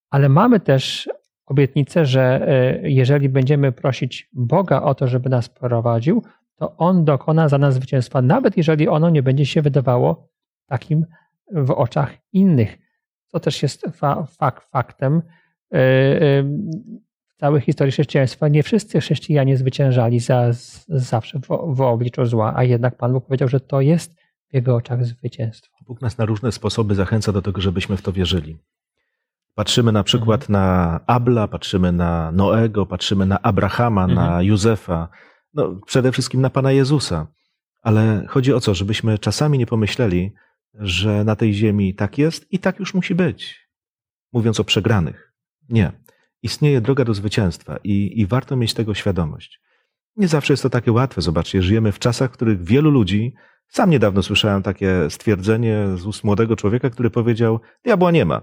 Ale 0.09 0.29
mamy 0.29 0.59
też 0.59 1.09
obietnicę, 1.45 2.05
że 2.05 2.47
e, 2.47 2.89
jeżeli 2.89 3.29
będziemy 3.29 3.71
prosić 3.71 4.29
Boga 4.33 4.81
o 4.81 4.95
to, 4.95 5.07
żeby 5.07 5.29
nas 5.29 5.49
prowadził, 5.49 6.23
to 6.55 6.77
On 6.77 7.05
dokona 7.05 7.49
za 7.49 7.57
nas 7.57 7.73
zwycięstwa, 7.73 8.21
nawet 8.21 8.57
jeżeli 8.57 8.87
ono 8.87 9.09
nie 9.09 9.23
będzie 9.23 9.45
się 9.45 9.61
wydawało 9.61 10.29
takim 10.65 11.05
w 11.51 11.71
oczach 11.71 12.13
innych. 12.33 12.77
Co 13.27 13.39
też 13.39 13.63
jest 13.63 13.85
fa 13.93 14.25
fak 14.25 14.61
faktem. 14.61 15.21
E, 15.73 15.77
e, 15.77 16.43
całej 17.37 17.61
historii 17.61 17.91
chrześcijaństwa 17.91 18.47
nie 18.47 18.63
wszyscy 18.63 18.99
chrześcijanie 19.01 19.57
zwyciężali 19.57 20.19
za, 20.19 20.49
zawsze 20.87 21.39
w, 21.39 21.47
w 21.75 21.81
obliczu 21.81 22.25
zła, 22.25 22.53
a 22.55 22.63
jednak 22.63 22.97
Pan 22.97 23.13
Bóg 23.13 23.25
powiedział, 23.25 23.47
że 23.47 23.59
to 23.59 23.81
jest 23.81 24.13
w 24.49 24.53
Jego 24.53 24.75
oczach 24.75 25.05
zwycięstwo. 25.05 25.77
Bóg 25.87 26.01
nas 26.01 26.17
na 26.17 26.25
różne 26.25 26.51
sposoby 26.51 26.95
zachęca 26.95 27.31
do 27.31 27.41
tego, 27.41 27.61
żebyśmy 27.61 27.97
w 27.97 28.01
to 28.01 28.11
wierzyli. 28.11 28.57
Patrzymy 29.55 29.91
na 29.91 30.03
przykład 30.03 30.41
mhm. 30.41 30.51
na 30.53 30.99
Abla, 31.07 31.47
patrzymy 31.47 31.91
na 31.91 32.31
Noego, 32.31 32.85
patrzymy 32.85 33.25
na 33.25 33.41
Abrahama, 33.41 34.03
mhm. 34.03 34.29
na 34.29 34.41
Józefa, 34.41 35.07
no, 35.53 35.79
przede 35.85 36.11
wszystkim 36.11 36.41
na 36.41 36.49
Pana 36.49 36.71
Jezusa. 36.71 37.27
Ale 37.81 38.25
chodzi 38.27 38.53
o 38.53 38.59
co, 38.59 38.73
żebyśmy 38.73 39.19
czasami 39.19 39.57
nie 39.57 39.65
pomyśleli, 39.65 40.31
że 40.73 41.23
na 41.23 41.35
tej 41.35 41.53
ziemi 41.53 41.95
tak 41.95 42.17
jest 42.17 42.53
i 42.53 42.59
tak 42.59 42.79
już 42.79 42.93
musi 42.93 43.15
być. 43.15 43.69
Mówiąc 44.33 44.59
o 44.59 44.63
przegranych. 44.63 45.33
Nie 45.69 45.91
istnieje 46.43 46.81
droga 46.81 47.05
do 47.05 47.13
zwycięstwa 47.13 47.77
i, 47.83 48.19
i 48.21 48.25
warto 48.25 48.55
mieć 48.55 48.73
tego 48.73 48.93
świadomość. 48.93 49.61
Nie 50.15 50.27
zawsze 50.27 50.53
jest 50.53 50.63
to 50.63 50.69
takie 50.69 50.91
łatwe. 50.91 51.21
Zobaczcie, 51.21 51.61
żyjemy 51.61 51.91
w 51.91 51.99
czasach, 51.99 52.29
w 52.29 52.33
których 52.33 52.63
wielu 52.63 52.91
ludzi, 52.91 53.33
sam 53.67 53.89
niedawno 53.89 54.23
słyszałem 54.23 54.63
takie 54.63 55.09
stwierdzenie 55.09 55.85
z 55.95 56.05
ust 56.05 56.23
młodego 56.23 56.55
człowieka, 56.55 56.89
który 56.89 57.09
powiedział: 57.09 57.59
Diabła 57.85 58.11
nie 58.11 58.25
ma. 58.25 58.41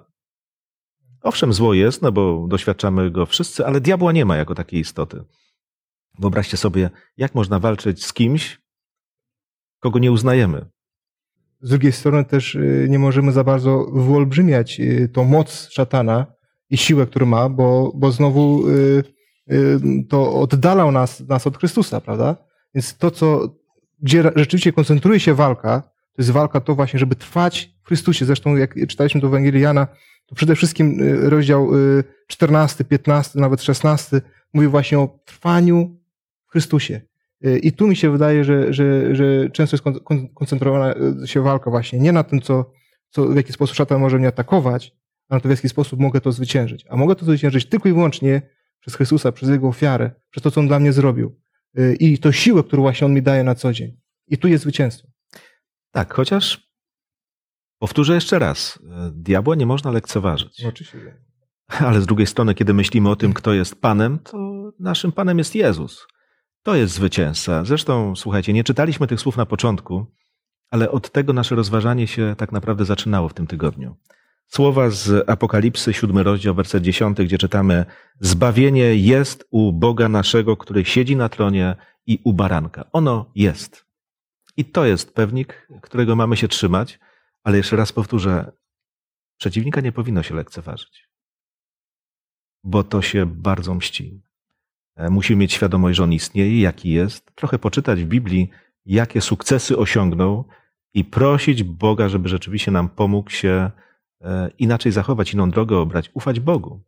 Owszem, 1.26 1.52
zło 1.52 1.74
jest, 1.74 2.02
no 2.02 2.12
bo 2.12 2.46
doświadczamy 2.48 3.10
go 3.10 3.26
wszyscy, 3.26 3.66
ale 3.66 3.80
diabła 3.80 4.12
nie 4.12 4.24
ma 4.24 4.36
jako 4.36 4.54
takiej 4.54 4.80
istoty. 4.80 5.24
Wyobraźcie 6.18 6.56
sobie, 6.56 6.90
jak 7.16 7.34
można 7.34 7.58
walczyć 7.58 8.04
z 8.04 8.12
kimś, 8.12 8.60
kogo 9.80 9.98
nie 9.98 10.12
uznajemy. 10.12 10.66
Z 11.60 11.70
drugiej 11.70 11.92
strony 11.92 12.24
też 12.24 12.54
y, 12.54 12.86
nie 12.90 12.98
możemy 12.98 13.32
za 13.32 13.44
bardzo 13.44 13.86
wyolbrzymiać 13.92 14.80
y, 14.80 15.08
tą 15.12 15.24
moc 15.24 15.68
szatana 15.70 16.26
i 16.70 16.76
siłę, 16.76 17.06
którą 17.06 17.26
ma, 17.26 17.48
bo, 17.48 17.92
bo 17.94 18.12
znowu 18.12 18.68
y, 18.68 19.04
to 20.08 20.34
oddalał 20.34 20.92
nas, 20.92 21.20
nas 21.20 21.46
od 21.46 21.58
Chrystusa, 21.58 22.00
prawda? 22.00 22.36
Więc 22.74 22.96
to, 22.96 23.10
co, 23.10 23.56
gdzie 23.98 24.22
rzeczywiście 24.36 24.72
koncentruje 24.72 25.20
się 25.20 25.34
walka, 25.34 25.90
to 26.16 26.22
jest 26.22 26.30
walka 26.30 26.60
to 26.60 26.74
właśnie, 26.74 26.98
żeby 26.98 27.16
trwać 27.16 27.74
w 27.82 27.88
Chrystusie. 27.88 28.24
Zresztą 28.24 28.56
jak 28.56 28.74
czytaliśmy 28.88 29.20
do 29.20 29.26
Ewangelii 29.26 29.60
Jana, 29.60 29.86
to 30.26 30.34
przede 30.34 30.56
wszystkim 30.56 31.00
y, 31.00 31.30
rozdział 31.30 31.76
y, 31.76 32.04
14, 32.26 32.84
15, 32.84 33.40
nawet 33.40 33.62
16 33.62 34.20
mówi 34.52 34.68
właśnie 34.68 34.98
o 34.98 35.18
trwaniu 35.24 36.00
w 36.46 36.50
Chrystusie. 36.50 37.00
Y, 37.46 37.58
I 37.58 37.72
tu 37.72 37.86
mi 37.86 37.96
się 37.96 38.10
wydaje, 38.10 38.44
że, 38.44 38.72
że, 38.72 39.16
że 39.16 39.50
często 39.50 39.74
jest 39.74 39.84
kon- 39.84 40.00
kon- 40.00 40.28
koncentrowana 40.28 40.94
y, 41.24 41.26
się 41.26 41.42
walka 41.42 41.70
właśnie 41.70 41.98
nie 41.98 42.12
na 42.12 42.24
tym, 42.24 42.40
co, 42.40 42.72
co, 43.10 43.26
w 43.26 43.36
jaki 43.36 43.52
sposób 43.52 43.76
szatan 43.76 44.00
może 44.00 44.18
mnie 44.18 44.28
atakować, 44.28 44.92
a 45.28 45.34
na 45.34 45.40
to, 45.40 45.48
w 45.48 45.50
jaki 45.50 45.68
sposób 45.68 46.00
mogę 46.00 46.20
to 46.20 46.32
zwyciężyć. 46.32 46.84
A 46.88 46.96
mogę 46.96 47.14
to 47.14 47.24
zwyciężyć 47.24 47.66
tylko 47.66 47.88
i 47.88 47.92
wyłącznie 47.92 48.42
przez 48.80 48.94
Chrystusa, 48.94 49.32
przez 49.32 49.48
Jego 49.48 49.68
ofiarę, 49.68 50.10
przez 50.30 50.42
to, 50.42 50.50
co 50.50 50.60
On 50.60 50.68
dla 50.68 50.78
mnie 50.78 50.92
zrobił. 50.92 51.36
Y, 51.78 51.96
I 52.00 52.18
to 52.18 52.32
siłę, 52.32 52.62
którą 52.62 52.82
właśnie 52.82 53.04
On 53.04 53.14
mi 53.14 53.22
daje 53.22 53.44
na 53.44 53.54
co 53.54 53.72
dzień. 53.72 53.96
I 54.28 54.38
tu 54.38 54.48
jest 54.48 54.62
zwycięstwo. 54.62 55.08
Tak, 55.90 56.14
chociaż 56.14 56.70
powtórzę 57.78 58.14
jeszcze 58.14 58.38
raz, 58.38 58.78
e, 58.90 59.10
diabła 59.14 59.54
nie 59.54 59.66
można 59.66 59.90
lekceważyć. 59.90 60.64
oczywiście. 60.64 61.16
Ale 61.86 62.00
z 62.00 62.06
drugiej 62.06 62.26
strony, 62.26 62.54
kiedy 62.54 62.74
myślimy 62.74 63.10
o 63.10 63.16
tym, 63.16 63.32
kto 63.32 63.52
jest 63.52 63.80
Panem, 63.80 64.18
to 64.18 64.56
naszym 64.80 65.12
Panem 65.12 65.38
jest 65.38 65.54
Jezus. 65.54 66.06
To 66.62 66.74
jest 66.74 66.94
zwycięzca. 66.94 67.64
Zresztą, 67.64 68.16
słuchajcie, 68.16 68.52
nie 68.52 68.64
czytaliśmy 68.64 69.06
tych 69.06 69.20
słów 69.20 69.36
na 69.36 69.46
początku, 69.46 70.06
ale 70.70 70.90
od 70.90 71.10
tego 71.10 71.32
nasze 71.32 71.54
rozważanie 71.54 72.06
się 72.06 72.34
tak 72.38 72.52
naprawdę 72.52 72.84
zaczynało 72.84 73.28
w 73.28 73.34
tym 73.34 73.46
tygodniu. 73.46 73.96
Słowa 74.46 74.90
z 74.90 75.30
Apokalipsy, 75.30 75.92
siódmy 75.94 76.22
rozdział, 76.22 76.54
werset 76.54 76.82
dziesiąty, 76.82 77.24
gdzie 77.24 77.38
czytamy 77.38 77.84
Zbawienie 78.20 78.94
jest 78.94 79.48
u 79.50 79.72
Boga 79.72 80.08
naszego, 80.08 80.56
który 80.56 80.84
siedzi 80.84 81.16
na 81.16 81.28
tronie 81.28 81.76
i 82.06 82.18
u 82.24 82.32
baranka. 82.32 82.84
Ono 82.92 83.32
jest. 83.34 83.85
I 84.56 84.64
to 84.64 84.84
jest 84.84 85.14
pewnik, 85.14 85.68
którego 85.82 86.16
mamy 86.16 86.36
się 86.36 86.48
trzymać, 86.48 86.98
ale 87.44 87.56
jeszcze 87.56 87.76
raz 87.76 87.92
powtórzę, 87.92 88.52
przeciwnika 89.38 89.80
nie 89.80 89.92
powinno 89.92 90.22
się 90.22 90.34
lekceważyć 90.34 91.06
bo 92.66 92.84
to 92.84 93.02
się 93.02 93.26
bardzo 93.26 93.74
mści. 93.74 94.22
E, 94.96 95.10
Musimy 95.10 95.40
mieć 95.40 95.52
świadomość, 95.52 95.96
że 95.96 96.04
on 96.04 96.12
istnieje, 96.12 96.60
jaki 96.60 96.90
jest, 96.90 97.34
trochę 97.34 97.58
poczytać 97.58 98.04
w 98.04 98.06
Biblii, 98.06 98.50
jakie 98.86 99.20
sukcesy 99.20 99.78
osiągnął 99.78 100.44
i 100.94 101.04
prosić 101.04 101.62
Boga, 101.62 102.08
żeby 102.08 102.28
rzeczywiście 102.28 102.70
nam 102.70 102.88
pomógł 102.88 103.30
się 103.30 103.70
e, 104.20 104.50
inaczej 104.58 104.92
zachować, 104.92 105.34
inną 105.34 105.50
drogę 105.50 105.78
obrać, 105.78 106.10
ufać 106.14 106.40
Bogu. 106.40 106.80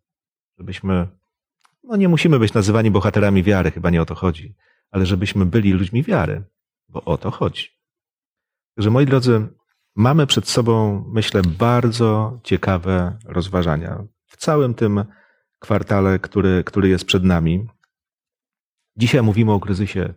Żebyśmy, 0.58 1.08
no 1.84 1.96
nie 1.96 2.08
musimy 2.08 2.38
być 2.38 2.54
nazywani 2.54 2.90
bohaterami 2.90 3.42
wiary, 3.42 3.70
chyba 3.70 3.90
nie 3.90 4.02
o 4.02 4.06
to 4.06 4.14
chodzi, 4.14 4.54
ale 4.90 5.06
żebyśmy 5.06 5.46
byli 5.46 5.72
ludźmi 5.72 6.02
wiary, 6.02 6.42
bo 6.88 7.04
o 7.04 7.18
to 7.18 7.30
chodzi. 7.30 7.68
Także 8.76 8.90
moi 8.90 9.06
drodzy, 9.06 9.48
mamy 9.96 10.26
przed 10.26 10.48
sobą, 10.48 11.04
myślę, 11.12 11.42
bardzo 11.42 12.40
ciekawe 12.44 13.18
rozważania 13.24 14.04
w 14.26 14.36
całym 14.36 14.74
tym 14.74 15.04
kwartale, 15.58 16.18
który, 16.18 16.64
który 16.64 16.88
jest 16.88 17.04
przed 17.04 17.24
nami. 17.24 17.66
Dzisiaj 18.96 19.22
mówimy 19.22 19.52
o 19.52 19.60
kryzysie 19.60 20.14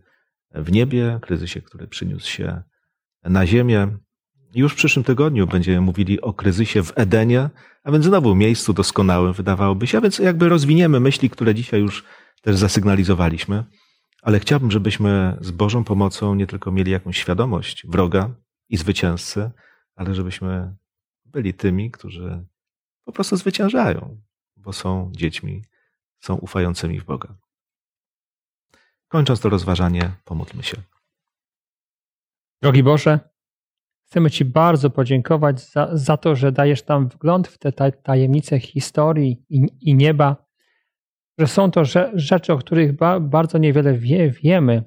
w 0.51 0.71
niebie, 0.71 1.19
kryzysie, 1.21 1.61
który 1.61 1.87
przyniósł 1.87 2.29
się 2.29 2.61
na 3.23 3.47
ziemię. 3.47 3.97
Już 4.55 4.73
w 4.73 4.75
przyszłym 4.75 5.03
tygodniu 5.03 5.47
będziemy 5.47 5.81
mówili 5.81 6.21
o 6.21 6.33
kryzysie 6.33 6.83
w 6.83 6.93
Edenie, 6.95 7.49
a 7.83 7.91
więc 7.91 8.05
znowu 8.05 8.35
miejscu 8.35 8.73
doskonałym 8.73 9.33
wydawałoby 9.33 9.87
się, 9.87 9.97
a 9.97 10.01
więc 10.01 10.19
jakby 10.19 10.49
rozwiniemy 10.49 10.99
myśli, 10.99 11.29
które 11.29 11.55
dzisiaj 11.55 11.81
już 11.81 12.03
też 12.41 12.55
zasygnalizowaliśmy, 12.55 13.63
ale 14.21 14.39
chciałbym, 14.39 14.71
żebyśmy 14.71 15.37
z 15.41 15.51
Bożą 15.51 15.83
pomocą 15.83 16.35
nie 16.35 16.47
tylko 16.47 16.71
mieli 16.71 16.91
jakąś 16.91 17.17
świadomość 17.17 17.87
wroga 17.87 18.29
i 18.69 18.77
zwycięzcy, 18.77 19.51
ale 19.95 20.15
żebyśmy 20.15 20.75
byli 21.25 21.53
tymi, 21.53 21.91
którzy 21.91 22.45
po 23.03 23.11
prostu 23.11 23.35
zwyciężają, 23.37 24.21
bo 24.57 24.73
są 24.73 25.11
dziećmi, 25.15 25.63
są 26.19 26.35
ufającymi 26.35 26.99
w 26.99 27.05
Boga. 27.05 27.37
Kończąc 29.07 29.39
to 29.39 29.49
rozważanie, 29.49 30.11
pomódlmy 30.25 30.63
się. 30.63 30.77
Drogi 32.61 32.83
Boże, 32.83 33.19
chcemy 34.05 34.31
Ci 34.31 34.45
bardzo 34.45 34.89
podziękować 34.89 35.69
za, 35.71 35.89
za 35.93 36.17
to, 36.17 36.35
że 36.35 36.51
dajesz 36.51 36.81
tam 36.81 37.07
wgląd 37.09 37.47
w 37.47 37.57
te 37.57 37.71
taj- 37.71 38.01
tajemnice 38.03 38.59
historii 38.59 39.45
i, 39.49 39.67
i 39.81 39.95
nieba, 39.95 40.50
że 41.41 41.47
są 41.47 41.71
to 41.71 41.81
rze- 41.81 42.11
rzeczy, 42.13 42.53
o 42.53 42.57
których 42.57 42.95
ba, 42.95 43.19
bardzo 43.19 43.57
niewiele 43.57 43.93
wie, 43.93 44.31
wiemy, 44.31 44.83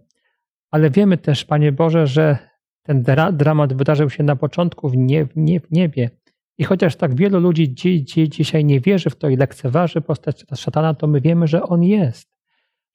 ale 0.70 0.90
wiemy 0.90 1.18
też, 1.18 1.44
Panie 1.44 1.72
Boże, 1.72 2.07
że 2.07 2.38
ten 2.82 3.02
dra, 3.02 3.32
dramat 3.32 3.74
wydarzył 3.74 4.11
się 4.11 4.22
na 4.22 4.36
początku 4.36 4.88
w, 4.88 4.96
nie, 4.96 5.26
w, 5.26 5.36
nie, 5.36 5.61
w 5.61 5.70
niebie. 5.70 6.11
I 6.59 6.64
chociaż 6.64 6.96
tak 6.96 7.14
wielu 7.14 7.40
ludzi 7.40 7.74
dzi, 7.74 8.05
dzi, 8.05 8.28
dzisiaj 8.28 8.64
nie 8.64 8.80
wierzy 8.80 9.11
w 9.11 9.16
to 9.16 9.28
i 9.28 9.36
lekceważy 9.36 10.00
postać 10.00 10.44
szatana, 10.55 10.94
to 10.94 11.07
my 11.07 11.20
wiemy, 11.20 11.46
że 11.46 11.62
on 11.62 11.82
jest. 11.82 12.28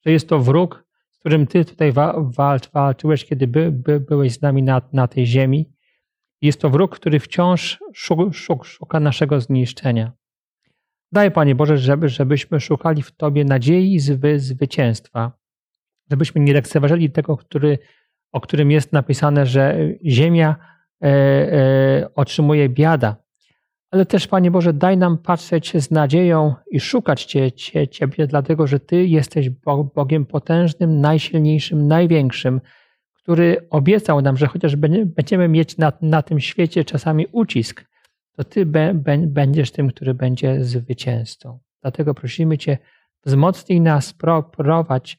Że 0.06 0.12
jest 0.12 0.28
to 0.28 0.38
wróg, 0.38 0.84
z 1.10 1.18
którym 1.18 1.46
Ty 1.46 1.64
tutaj 1.64 1.92
wa, 1.92 2.14
walcz, 2.18 2.70
walczyłeś, 2.70 3.24
kiedy 3.24 3.46
by, 3.46 3.72
by, 3.72 4.00
byłeś 4.00 4.32
z 4.32 4.42
nami 4.42 4.62
na, 4.62 4.82
na 4.92 5.08
tej 5.08 5.26
ziemi. 5.26 5.72
Jest 6.42 6.60
to 6.60 6.70
wróg, 6.70 6.94
który 6.94 7.20
wciąż 7.20 7.78
szuk, 7.94 8.34
szuk, 8.34 8.64
szuka 8.64 9.00
naszego 9.00 9.40
zniszczenia. 9.40 10.12
Daj, 11.12 11.30
Panie 11.30 11.54
Boże, 11.54 11.78
żeby, 11.78 12.08
żebyśmy 12.08 12.60
szukali 12.60 13.02
w 13.02 13.12
Tobie 13.12 13.44
nadziei 13.44 13.94
i 13.94 14.00
zwy, 14.00 14.40
zwycięstwa. 14.40 15.32
Żebyśmy 16.10 16.40
nie 16.40 16.52
lekceważyli 16.52 17.10
tego, 17.10 17.36
który, 17.36 17.78
o 18.32 18.40
którym 18.40 18.70
jest 18.70 18.92
napisane, 18.92 19.46
że 19.46 19.78
ziemia 20.04 20.56
e, 21.02 21.06
e, 21.06 22.14
otrzymuje 22.14 22.68
biada. 22.68 23.16
Ale 23.90 24.06
też, 24.06 24.26
Panie 24.26 24.50
Boże, 24.50 24.72
daj 24.72 24.96
nam 24.96 25.18
patrzeć 25.18 25.72
z 25.82 25.90
nadzieją 25.90 26.54
i 26.70 26.80
szukać 26.80 27.24
Cię, 27.24 27.52
Cię, 27.52 27.88
Ciebie, 27.88 28.26
dlatego 28.26 28.66
że 28.66 28.80
Ty 28.80 29.06
jesteś 29.06 29.50
Bo- 29.50 29.84
Bogiem 29.84 30.26
potężnym, 30.26 31.00
najsilniejszym, 31.00 31.86
największym, 31.88 32.60
który 33.14 33.66
obiecał 33.70 34.20
nam, 34.22 34.36
że 34.36 34.46
chociaż 34.46 34.76
będzie- 34.76 35.06
będziemy 35.06 35.48
mieć 35.48 35.76
na, 35.76 35.92
na 36.02 36.22
tym 36.22 36.40
świecie 36.40 36.84
czasami 36.84 37.26
ucisk, 37.32 37.89
to 38.36 38.44
Ty 38.44 38.66
be, 38.66 38.94
be, 38.94 39.18
będziesz 39.18 39.70
tym, 39.70 39.88
który 39.88 40.14
będzie 40.14 40.64
zwycięzcą. 40.64 41.58
Dlatego 41.82 42.14
prosimy 42.14 42.58
Cię, 42.58 42.78
wzmocnij 43.24 43.80
nas, 43.80 44.12
pro, 44.12 44.42
prowadź, 44.42 45.18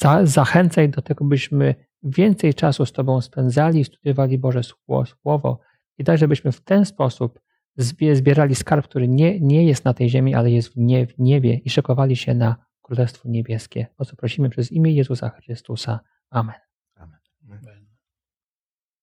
za, 0.00 0.26
zachęcaj 0.26 0.88
do 0.88 1.02
tego, 1.02 1.24
byśmy 1.24 1.74
więcej 2.02 2.54
czasu 2.54 2.86
z 2.86 2.92
Tobą 2.92 3.20
spędzali 3.20 3.80
i 3.80 3.84
studiowali 3.84 4.38
Boże 4.38 4.60
Sło- 4.60 5.06
Słowo 5.06 5.60
i 5.98 6.04
daj, 6.04 6.18
żebyśmy 6.18 6.52
w 6.52 6.60
ten 6.60 6.84
sposób 6.84 7.40
zbie- 7.78 8.14
zbierali 8.14 8.54
skarb, 8.54 8.88
który 8.88 9.08
nie, 9.08 9.40
nie 9.40 9.66
jest 9.66 9.84
na 9.84 9.94
tej 9.94 10.10
ziemi, 10.10 10.34
ale 10.34 10.50
jest 10.50 10.68
w, 10.68 10.76
nie, 10.76 11.06
w 11.06 11.18
niebie 11.18 11.54
i 11.54 11.70
szykowali 11.70 12.16
się 12.16 12.34
na 12.34 12.56
Królestwo 12.82 13.28
Niebieskie. 13.28 13.86
O 13.98 14.04
co 14.04 14.16
prosimy 14.16 14.50
przez 14.50 14.72
imię 14.72 14.92
Jezusa 14.92 15.28
Chrystusa. 15.30 16.00
Amen. 16.30 16.54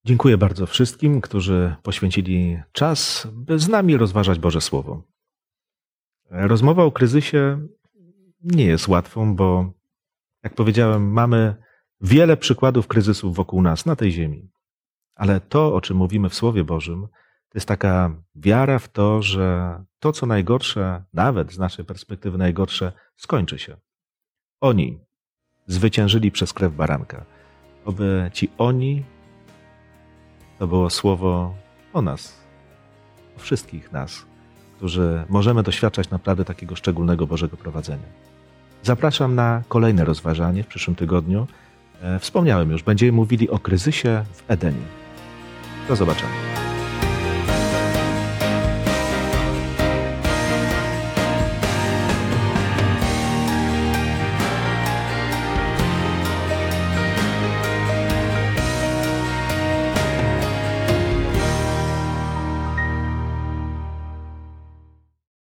Dziękuję 0.05 0.37
bardzo 0.37 0.65
wszystkim, 0.65 1.21
którzy 1.21 1.75
poświęcili 1.83 2.59
czas, 2.71 3.27
by 3.33 3.59
z 3.59 3.69
nami 3.69 3.97
rozważać 3.97 4.39
Boże 4.39 4.61
Słowo. 4.61 5.03
Rozmowa 6.29 6.83
o 6.83 6.91
kryzysie 6.91 7.67
nie 8.43 8.65
jest 8.65 8.87
łatwą, 8.87 9.35
bo, 9.35 9.73
jak 10.43 10.55
powiedziałem, 10.55 11.11
mamy 11.11 11.55
wiele 12.01 12.37
przykładów 12.37 12.87
kryzysów 12.87 13.35
wokół 13.35 13.61
nas 13.61 13.85
na 13.85 13.95
tej 13.95 14.11
ziemi. 14.11 14.51
Ale 15.15 15.39
to, 15.39 15.75
o 15.75 15.81
czym 15.81 15.97
mówimy 15.97 16.29
w 16.29 16.35
Słowie 16.35 16.63
Bożym, 16.63 17.07
to 17.49 17.57
jest 17.57 17.67
taka 17.67 18.23
wiara 18.35 18.79
w 18.79 18.89
to, 18.89 19.21
że 19.21 19.77
to, 19.99 20.11
co 20.11 20.25
najgorsze, 20.25 21.03
nawet 21.13 21.51
z 21.51 21.57
naszej 21.57 21.85
perspektywy 21.85 22.37
najgorsze, 22.37 22.91
skończy 23.15 23.59
się. 23.59 23.77
Oni 24.61 24.99
zwyciężyli 25.67 26.31
przez 26.31 26.53
krew 26.53 26.75
baranka. 26.75 27.25
Oby 27.85 28.29
ci 28.33 28.49
oni 28.57 29.03
to 30.61 30.67
było 30.67 30.89
słowo 30.89 31.53
o 31.93 32.01
nas, 32.01 32.33
o 33.37 33.39
wszystkich 33.39 33.91
nas, 33.91 34.25
którzy 34.77 35.23
możemy 35.29 35.63
doświadczać 35.63 36.09
naprawdę 36.09 36.45
takiego 36.45 36.75
szczególnego 36.75 37.27
Bożego 37.27 37.57
prowadzenia. 37.57 38.07
Zapraszam 38.83 39.35
na 39.35 39.63
kolejne 39.67 40.05
rozważanie 40.05 40.63
w 40.63 40.67
przyszłym 40.67 40.95
tygodniu. 40.95 41.47
E, 42.01 42.19
Wspomniałem 42.19 42.71
już, 42.71 42.83
będziemy 42.83 43.11
mówili 43.11 43.49
o 43.49 43.59
kryzysie 43.59 44.23
w 44.33 44.43
Edenie. 44.51 44.85
Do 45.87 45.95
zobaczenia. 45.95 46.70